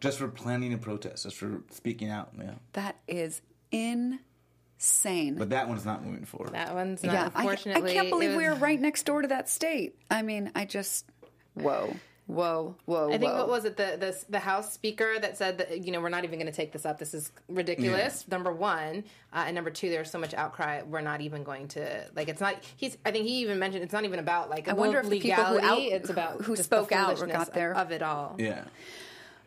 [0.00, 2.30] just for planning a protest, just for speaking out.
[2.38, 5.36] Yeah, That is insane.
[5.36, 6.52] but that one's not moving forward.
[6.52, 7.12] That one's not.
[7.12, 9.96] yeah, I, I can't believe it we are right next door to that state.
[10.10, 11.06] I mean, I just
[11.54, 11.94] whoa,
[12.26, 13.08] whoa, whoa.
[13.08, 13.38] I think whoa.
[13.38, 16.24] what was it the, the the House Speaker that said that you know we're not
[16.24, 16.98] even going to take this up.
[16.98, 18.26] This is ridiculous.
[18.28, 20.82] Number one, uh, and number two, there's so much outcry.
[20.82, 22.28] We're not even going to like.
[22.28, 22.56] It's not.
[22.76, 22.96] He's.
[23.04, 24.68] I think he even mentioned it's not even about like.
[24.68, 25.92] I wonder if the people who legality.
[25.92, 27.74] out- it's about who spoke out or got there.
[27.74, 28.36] of it all.
[28.38, 28.64] yeah.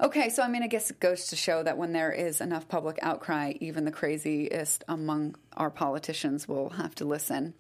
[0.02, 2.70] Okay, so I mean, I guess it goes to show that when there is enough
[2.70, 7.54] public outcry, even the craziest among our politicians will have to listen.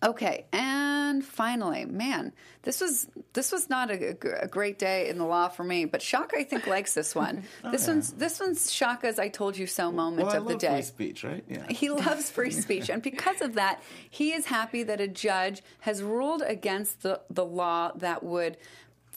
[0.00, 5.24] Okay, and finally, man, this was this was not a, a great day in the
[5.24, 7.42] law for me, but Shaka I think likes this one.
[7.64, 10.74] Oh, this one's this one's Shaka's "I told you so" moment Well, of the day.
[10.74, 11.44] free speech, right?
[11.48, 11.66] Yeah.
[11.68, 16.00] He loves free speech, and because of that, he is happy that a judge has
[16.02, 18.56] ruled against the, the law that would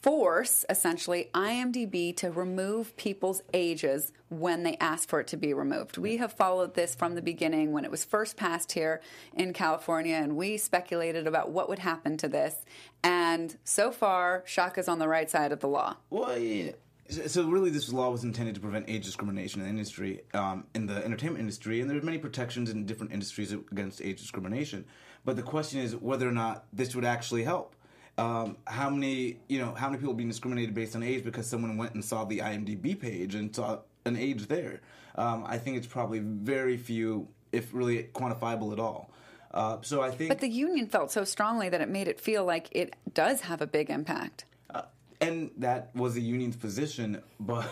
[0.01, 5.97] force, essentially, IMDb to remove people's ages when they ask for it to be removed.
[5.97, 9.01] We have followed this from the beginning when it was first passed here
[9.33, 12.55] in California, and we speculated about what would happen to this.
[13.03, 15.97] And so far, Shaka's on the right side of the law.
[16.09, 16.71] Well, yeah.
[17.27, 20.85] So really, this law was intended to prevent age discrimination in the industry, um, in
[20.85, 24.85] the entertainment industry, and there are many protections in different industries against age discrimination.
[25.25, 27.75] But the question is whether or not this would actually help.
[28.17, 31.77] Um, how many, you know, how many people being discriminated based on age because someone
[31.77, 34.81] went and saw the IMDb page and saw an age there?
[35.15, 39.09] Um, I think it's probably very few, if really quantifiable at all.
[39.53, 40.29] Uh, so I think.
[40.29, 43.61] But the union felt so strongly that it made it feel like it does have
[43.61, 44.45] a big impact.
[44.73, 44.83] uh,
[45.19, 47.65] and that was the union's position, but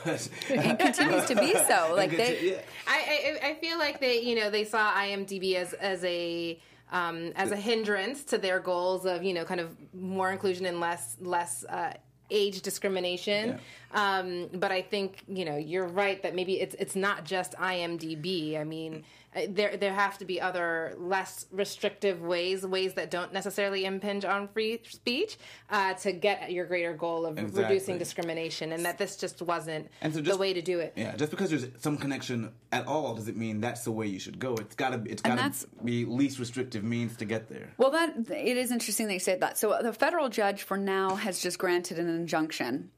[0.49, 1.93] it continues to be so.
[1.95, 2.61] Like they.
[2.87, 6.59] I, I I feel like they you know they saw IMDb as as a
[6.91, 10.79] um, as a hindrance to their goals of you know kind of more inclusion and
[10.79, 11.93] less less uh,
[12.31, 13.59] age discrimination.
[13.91, 18.59] Um, but I think you know you're right that maybe it's it's not just IMDb.
[18.59, 19.03] I mean.
[19.35, 24.25] Uh, There, there have to be other less restrictive ways, ways that don't necessarily impinge
[24.25, 25.37] on free speech,
[25.69, 27.63] uh, to get at your greater goal of Exactly.
[27.63, 30.93] reducing discrimination, and that this just wasn't And so just, the way to do it.
[30.95, 34.39] Yeah, just because there's some connection at all doesn't mean that's the way you should
[34.39, 34.55] go.
[34.55, 37.73] It's gotta it's gotta that's- be least restrictive means to get there.
[37.77, 39.57] Well, that it is interesting that you said that.
[39.57, 42.91] So the federal judge for now has just granted an injunction.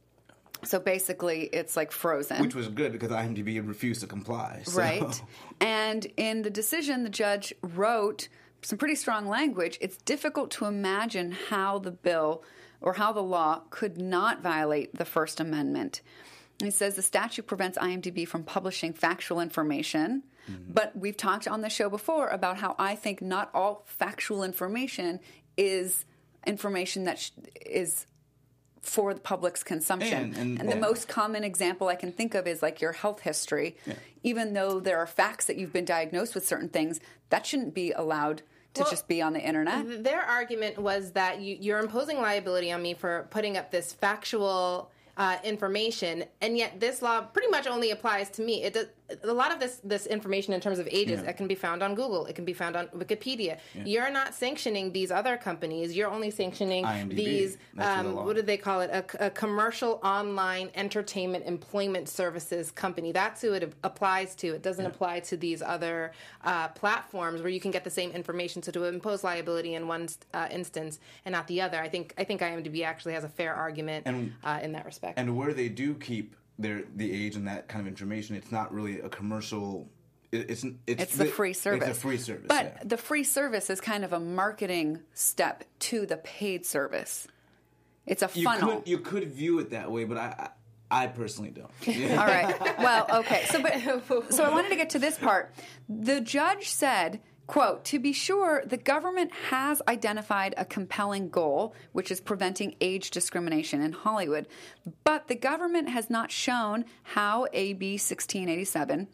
[0.64, 4.62] So basically, it's like frozen, Which was good because IMDb refused to comply.
[4.66, 5.22] so- right?
[5.62, 8.28] And in the decision, the judge wrote
[8.62, 9.78] some pretty strong language.
[9.82, 12.44] It's difficult to imagine how the bill
[12.80, 16.02] or how the law could not violate the First Amendment.
[16.62, 20.24] He says the statute prevents IMDb from publishing factual information.
[20.50, 20.74] Mm-hmm.
[20.74, 25.20] But we've talked on the show before about how I think not all factual information
[25.58, 26.06] is
[26.46, 27.32] information that sh-
[27.66, 28.06] is
[28.82, 30.34] for the public's consumption.
[30.36, 30.82] And- and- the yeah.
[30.82, 33.78] most common example I can think of is like your health history.
[34.24, 37.92] Even though there are facts that you've been diagnosed with certain things, that shouldn't be
[37.92, 38.42] allowed
[38.74, 40.04] to Well, just be on the internet.
[40.04, 44.92] Their argument was that you, you're imposing liability on me for putting up this factual
[45.18, 48.64] uh, information, and yet this law pretty much only applies to me.
[48.64, 48.88] It does,
[49.24, 51.30] a lot of this this information in terms of ages Yeah.
[51.30, 53.58] it can be found on Google, it can be found on Wikipedia.
[53.86, 55.96] You're not sanctioning these other companies.
[55.96, 57.16] You're only sanctioning IMDb.
[57.16, 57.58] these.
[57.78, 58.90] Um, what do they call it?
[58.92, 63.12] A, a commercial online entertainment employment services company.
[63.12, 64.48] That's who it applies to.
[64.56, 66.12] It doesn't apply to these other
[66.44, 68.62] uh, platforms where you can get the same information.
[68.64, 72.24] So to impose liability in one uh, instance and not the other, I think I
[72.24, 75.18] think IMDb actually has a fair argument And- uh, in that respect.
[75.20, 78.74] And where they do keep their the age and that kind of information, it's not
[78.74, 79.90] really a commercial
[80.32, 81.88] it, it's it's It's the free service.
[81.88, 82.46] It's a free service.
[82.48, 82.84] But yeah.
[82.86, 87.28] the free service is kind of a marketing step to the paid service.
[88.06, 88.78] It's a you funnel.
[88.78, 90.50] could you could view it that way, but I
[90.90, 91.72] I, I personally don't.
[91.86, 92.16] Yeah.
[92.22, 92.80] All right.
[92.80, 93.46] Well, okay.
[93.48, 95.54] So, but so I wanted to get to this part.
[95.90, 102.12] The judge said, "quote To be sure, the government has identified a compelling goal, which
[102.12, 104.48] is preventing age discrimination in Hollywood,
[105.04, 109.08] but the government has not shown how AB 1687."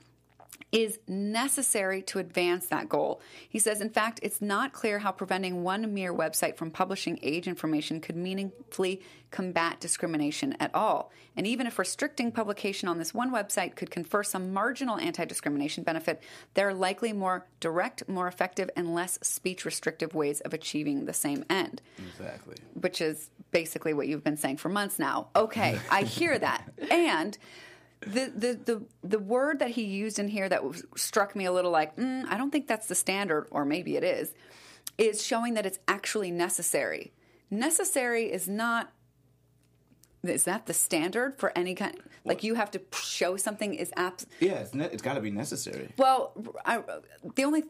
[0.71, 3.21] Is necessary to advance that goal.
[3.47, 7.47] He says, in fact, it's not clear how preventing one mere website from publishing age
[7.47, 9.01] information could meaningfully
[9.31, 11.11] combat discrimination at all.
[11.37, 15.83] And even if restricting publication on this one website could confer some marginal anti discrimination
[15.83, 16.21] benefit,
[16.53, 21.13] there are likely more direct, more effective, and less speech restrictive ways of achieving the
[21.13, 22.55] same end Exactly.
[22.73, 25.29] which is basically what you've been saying for months now.
[25.35, 26.63] Okay, I hear that.
[26.91, 27.37] And
[28.01, 31.51] the, the, the, the word that he used in here that was, struck me a
[31.51, 34.33] little like, mm, I don't think that's the standard, or maybe it is,
[34.97, 37.11] is showing that it's actually necessary.
[37.49, 38.91] Necessary is not.
[40.23, 41.95] Is that the standard for any kind?
[42.25, 44.25] Like you have to show something is abs.
[44.41, 45.93] Yeah, it's ne- it's got to be necessary.
[45.97, 46.33] Well,
[46.65, 46.81] I,
[47.35, 47.63] the only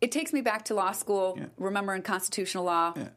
[0.00, 1.34] it takes me back to law school.
[1.38, 1.46] Yeah.
[1.58, 3.08] Remember in constitutional law, Yeah.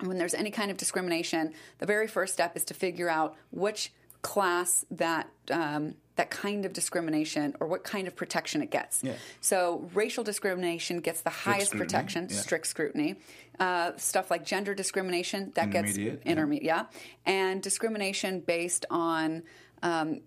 [0.00, 3.92] when there's any kind of discrimination, the very first step is to figure out which
[4.24, 9.04] class that um, that kind of discrimination or what kind of protection it gets.
[9.04, 9.12] Yeah.
[9.40, 12.36] So racial discrimination gets the highest scrutiny, protection, yeah.
[12.36, 13.16] strict scrutiny.
[13.60, 16.84] Uh, stuff like gender discrimination that gets Intermediate, yeah.
[17.26, 17.32] yeah.
[17.32, 19.42] and discrimination based on
[19.82, 20.22] um,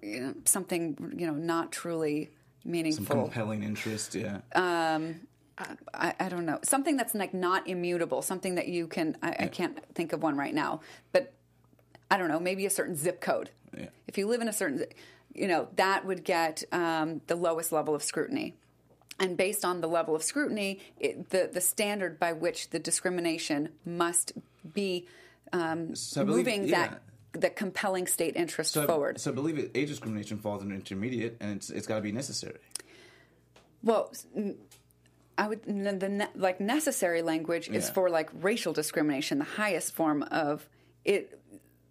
[0.00, 2.30] you know, something you know not truly
[2.62, 3.22] Some meaningful.
[3.24, 4.14] compelling interest.
[4.14, 4.38] Yeah.
[4.54, 9.16] I, I don't know something that's like not immutable, something that you can.
[9.22, 10.80] I, I can't think of one right now,
[11.12, 11.32] but
[12.10, 12.40] I don't know.
[12.40, 13.50] Maybe a certain zip code.
[13.76, 13.86] Yeah.
[14.06, 14.84] If you live in a certain,
[15.34, 18.54] you know, that would get um, the lowest level of scrutiny.
[19.18, 23.70] And based on the level of scrutiny, it, the the standard by which the discrimination
[23.84, 24.32] must
[24.74, 25.06] be
[25.52, 26.88] um, So believe- moving yeah.
[26.88, 27.02] that
[27.40, 29.20] the compelling state interest So forward.
[29.20, 32.12] So I believe it, age discrimination falls under intermediate, and it's it's got to be
[32.12, 32.58] necessary.
[33.82, 34.12] Well,
[35.38, 37.92] I would the ne- like necessary language is Yeah.
[37.92, 40.68] for like racial discrimination, the highest form of
[41.04, 41.38] it.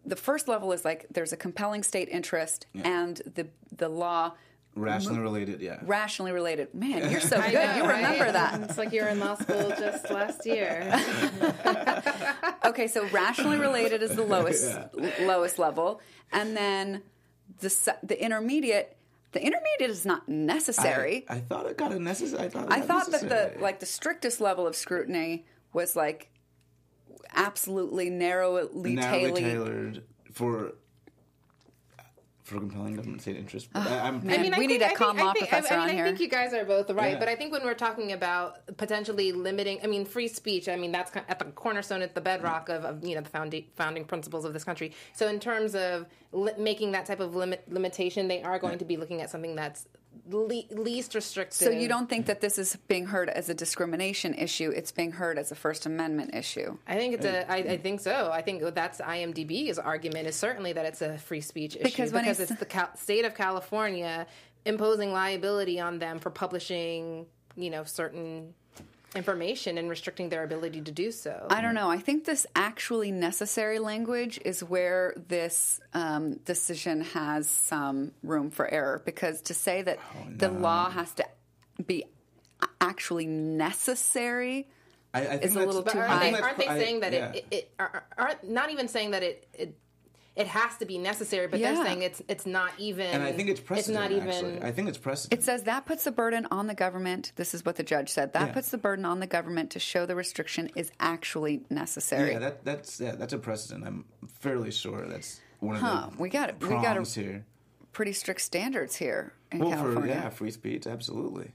[0.05, 4.33] The first level is like there's a compelling state interest, and the the law
[4.77, 5.61] Rationally related.
[5.61, 5.79] Yeah.
[5.83, 6.73] rationally related.
[6.75, 7.53] Man, you're so good.
[7.53, 8.33] know, you remember right?
[8.33, 8.61] that.
[8.69, 10.91] It's like you were in law school just last year.
[12.65, 14.89] Okay, so rationally related is the lowest l-
[15.21, 16.01] lowest level,
[16.31, 17.03] and then
[17.59, 18.97] the the intermediate.
[19.33, 21.25] The intermediate is not necessary.
[21.29, 22.45] I, I thought it got a necessary.
[22.45, 25.95] I thought, it I got thought that the like the strictest level of scrutiny was
[25.95, 26.29] like
[27.35, 29.43] absolutely narrowly, narrowly tailored.
[29.43, 30.73] tailored for
[32.43, 33.69] for compelling government state interest.
[33.73, 34.53] But I, I'm, man.
[34.59, 36.05] we need a common law professor I mean, on I here.
[36.05, 37.19] think you guys are both right, Yeah.
[37.19, 40.69] but I think when we're talking about potentially limiting, I mean, free speech.
[40.69, 43.29] I mean, that's kind at the cornerstone, at the bedrock of, of you know the
[43.29, 44.93] founding founding principles of this country.
[45.13, 48.85] So in terms of li- making that type of limit limitation, they are going to
[48.85, 49.87] be looking at something that's
[50.29, 51.55] le- least restrictive.
[51.55, 54.71] So you don't think that this is being heard as a discrimination issue?
[54.75, 56.77] It's being heard as a First Amendment issue.
[56.87, 57.49] I think it's a.
[57.51, 58.31] I, I think so.
[58.31, 62.39] I think that's IMDb's argument is certainly that it's a free speech issue Because because
[62.39, 64.27] it's the Cal- state of California
[64.65, 68.53] imposing liability on them for publishing, you know, certain
[69.15, 71.47] information and restricting their ability to do so.
[71.49, 71.89] I don't know.
[71.89, 78.67] I think this actually necessary language is where this um, decision has some room for
[78.67, 79.99] error because to say that
[80.37, 81.25] the law has to
[81.85, 82.05] be
[82.81, 84.67] actually necessary.
[85.13, 86.31] I, I think It's a that's- little But too aren't high.
[86.31, 87.31] they, aren't they saying that yeah.
[87.31, 89.77] it, it, it are, aren't not even saying that it it,
[90.35, 91.73] it has to be necessary, but Yeah.
[91.73, 93.05] they're saying it's it's not even.
[93.07, 93.97] And I think it's precedent.
[94.03, 94.29] It's not even.
[94.53, 94.67] Actually.
[94.67, 95.39] I think it's precedent.
[95.39, 97.31] It says that puts the burden on the government.
[97.35, 98.33] This is what the judge said.
[98.33, 98.53] That Yeah.
[98.53, 102.31] puts the burden on the government to show the restriction is actually necessary.
[102.31, 103.85] yeah, that, that's yeah, that's a precedent.
[103.87, 104.05] I'm
[104.39, 106.55] fairly sure that's one of Huh, the we got it.
[106.61, 107.21] We got prongs it.
[107.23, 107.45] here.
[107.93, 110.15] Pretty strict standards here in Well, for California.
[110.15, 111.51] yeah, free speech, absolutely.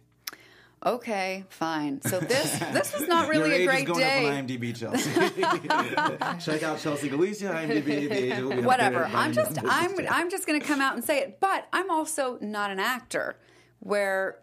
[0.85, 2.01] Okay, fine.
[2.03, 4.27] So this this was not really Your a age great is going day.
[4.29, 6.41] up on IMDb, Chelsea.
[6.45, 7.85] Check out Chelsea Galicia, IMDb.
[8.09, 9.05] The age will be Whatever.
[9.05, 11.39] I'm just I'm I'm just going to come out and say it.
[11.41, 13.37] But I'm also not an actor,
[13.81, 14.39] where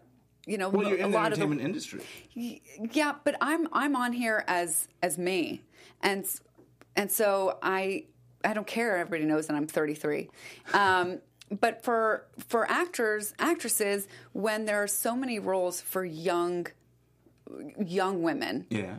[0.46, 2.02] you know Well, you're a in the lot of the entertainment industry.
[2.34, 3.14] yeah.
[3.24, 5.62] But I'm I'm on here as as me,
[6.02, 6.24] and
[6.94, 8.04] and so I
[8.44, 8.96] I don't care.
[8.98, 10.30] Everybody knows that I'm 33.
[10.72, 11.18] Um,
[11.50, 16.66] but for for actors actresses, when there are so many roles for young
[17.84, 18.96] young women, Yeah.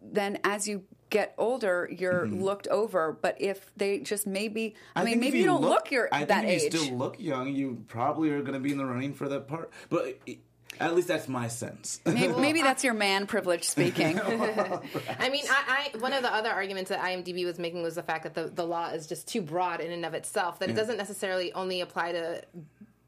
[0.00, 2.40] then as you get older, you're mm-hmm.
[2.40, 3.12] looked over.
[3.20, 6.56] But if they just maybe, I, mean, maybe you don't look, your I that think
[6.56, 6.74] if age.
[6.74, 9.48] you still look young, you probably are going to be in the running for that
[9.48, 9.70] part.
[9.88, 10.18] But
[10.78, 12.00] at least that's my sense.
[12.06, 14.18] maybe, maybe that's your man privilege speaking.
[15.18, 18.02] I mean, I, I one of the other arguments that IMDb was making was the
[18.02, 20.58] fact that the, the law is just too broad in and of itself.
[20.60, 22.42] That it doesn't necessarily only apply to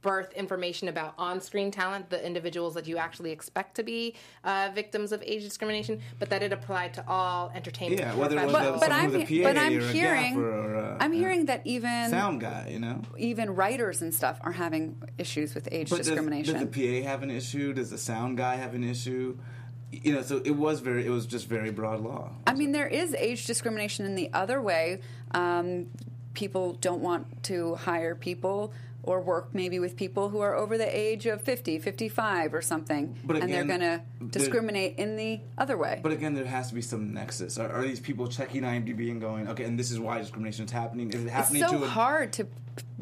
[0.02, 5.12] birth information about on-screen talent, the individuals that you actually expect to be uh, victims
[5.12, 8.00] of age discrimination, but that it applied to all entertainment.
[8.00, 8.80] Yeah, whether it was but, professionals.
[8.80, 11.18] but I'm with a PA but I'm or a hearing gaffer or a- I'm yeah.
[11.20, 13.00] hearing that even sound guy, you know.
[13.16, 16.54] even writers and stuff are having issues with age But does- discrimination.
[16.54, 17.72] Does, the PA have an issue?
[17.72, 19.38] Does the sound guy have an issue?
[19.92, 22.30] You know, so it was very, it was just very broad law.
[22.46, 25.00] I mean, there is age discrimination in the other way.
[25.32, 25.88] Um,
[26.34, 28.72] people don't want to hire people
[29.02, 33.18] or work maybe with people who are over the age of 50, 55 or something.
[33.24, 36.00] But and they're going to discriminate in the other way.
[36.02, 37.58] But again, there has to be some nexus.
[37.58, 40.70] Are, are these people checking IMDb and going, okay, and this is why discrimination is
[40.70, 41.10] happening?
[41.10, 42.46] Is it happening it's so to a hard to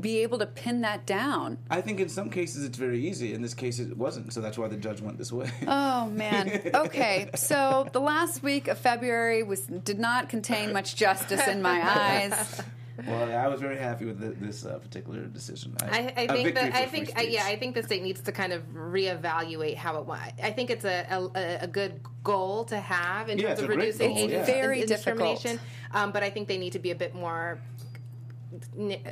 [0.00, 1.58] be able to pin that down.
[1.70, 3.34] I think in some cases it's very easy.
[3.34, 4.32] In this case, it wasn't.
[4.32, 5.50] So that's why the judge went this way.
[5.66, 6.60] Oh man.
[6.80, 7.28] Okay.
[7.34, 12.62] So the last week of February was did not contain much justice in my eyes.
[13.06, 15.76] well, I was very happy with the, this uh, particular decision.
[15.82, 17.44] I, I a think that I think I, yeah.
[17.44, 20.32] I think the state needs to kind of reevaluate how it went.
[20.42, 23.68] I think it's a, a, a good goal to have in Yeah, terms it's of
[23.68, 24.44] reducing goal, age yeah.
[24.44, 25.60] Very discrimination.
[25.92, 27.58] Um, but I think they need to be a bit more.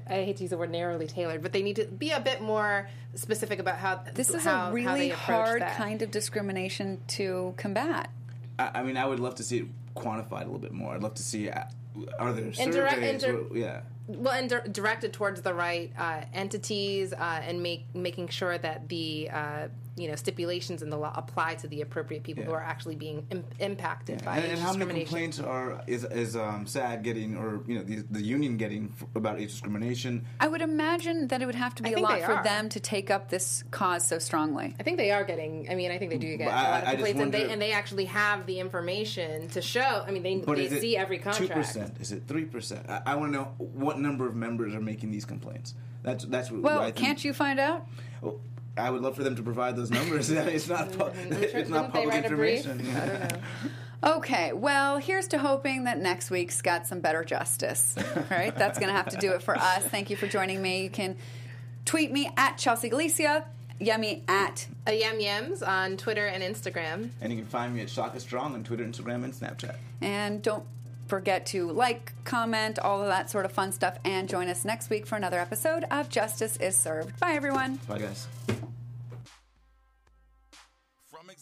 [0.09, 2.41] I hate to use the word narrowly tailored, but they need to be a bit
[2.41, 5.77] more specific about how This is how, a really hard that.
[5.77, 8.11] kind of discrimination to combat.
[8.59, 10.95] I, I mean, I would love to see it quantified a little bit more.
[10.95, 11.65] I'd love to see uh,
[12.19, 12.59] are there surveys?
[12.77, 13.81] Indirect- inter- or- yeah.
[14.09, 18.89] well and dir- directed towards the right uh, entities uh, and make making sure that
[18.89, 19.69] the uh,
[19.99, 23.27] you know stipulations in the law apply to the appropriate people who are actually being
[23.31, 27.37] Im- impacted by And, age and how many complaints are is is um, SAG getting,
[27.37, 30.25] or you know, the, the union getting f- about age discrimination?
[30.41, 32.45] I would imagine that it would have to be I a lot for are.
[32.45, 34.75] them to take up this cause so strongly.
[34.79, 35.69] I think they are getting.
[35.71, 37.21] I mean, I think they do get But a I- lot of I just complaints,
[37.23, 40.05] and they and they actually have the information to show.
[40.07, 41.49] I mean, they they see every contract.
[41.53, 41.97] Two percent?
[42.01, 42.89] Is it three percent?
[42.89, 45.75] I, I want to know what number of members are making these complaints.
[46.03, 46.97] That's that's what Well, I think.
[46.97, 47.87] can't you find out?
[48.23, 48.41] Well,
[48.79, 50.31] I would love for them to provide those numbers.
[50.31, 52.67] it's not pu- it's not public write a brief?
[52.67, 52.97] information.
[52.97, 53.41] I don't know.
[54.01, 57.97] Okay, well, here's to hoping that next week's got some better justice.
[58.31, 58.55] Right?
[58.55, 59.83] That's going to have to do it for us.
[59.85, 60.85] Thank you for joining me.
[60.85, 61.17] You can
[61.85, 63.45] tweet me at Chelsea Galicia,
[63.81, 64.69] Yummy at.
[64.87, 67.11] Uh, Yum Yums on Twitter and Instagram.
[67.21, 69.75] And you can find me at Shaka Strong on Twitter, Instagram, and Snapchat.
[70.01, 70.65] And don't
[71.09, 74.91] forget to like, comment, all of that sort of fun stuff, and join us next
[74.91, 77.19] week for another episode of Justice is Served.
[77.19, 77.81] Bye, everyone.
[77.89, 78.29] Bye, guys.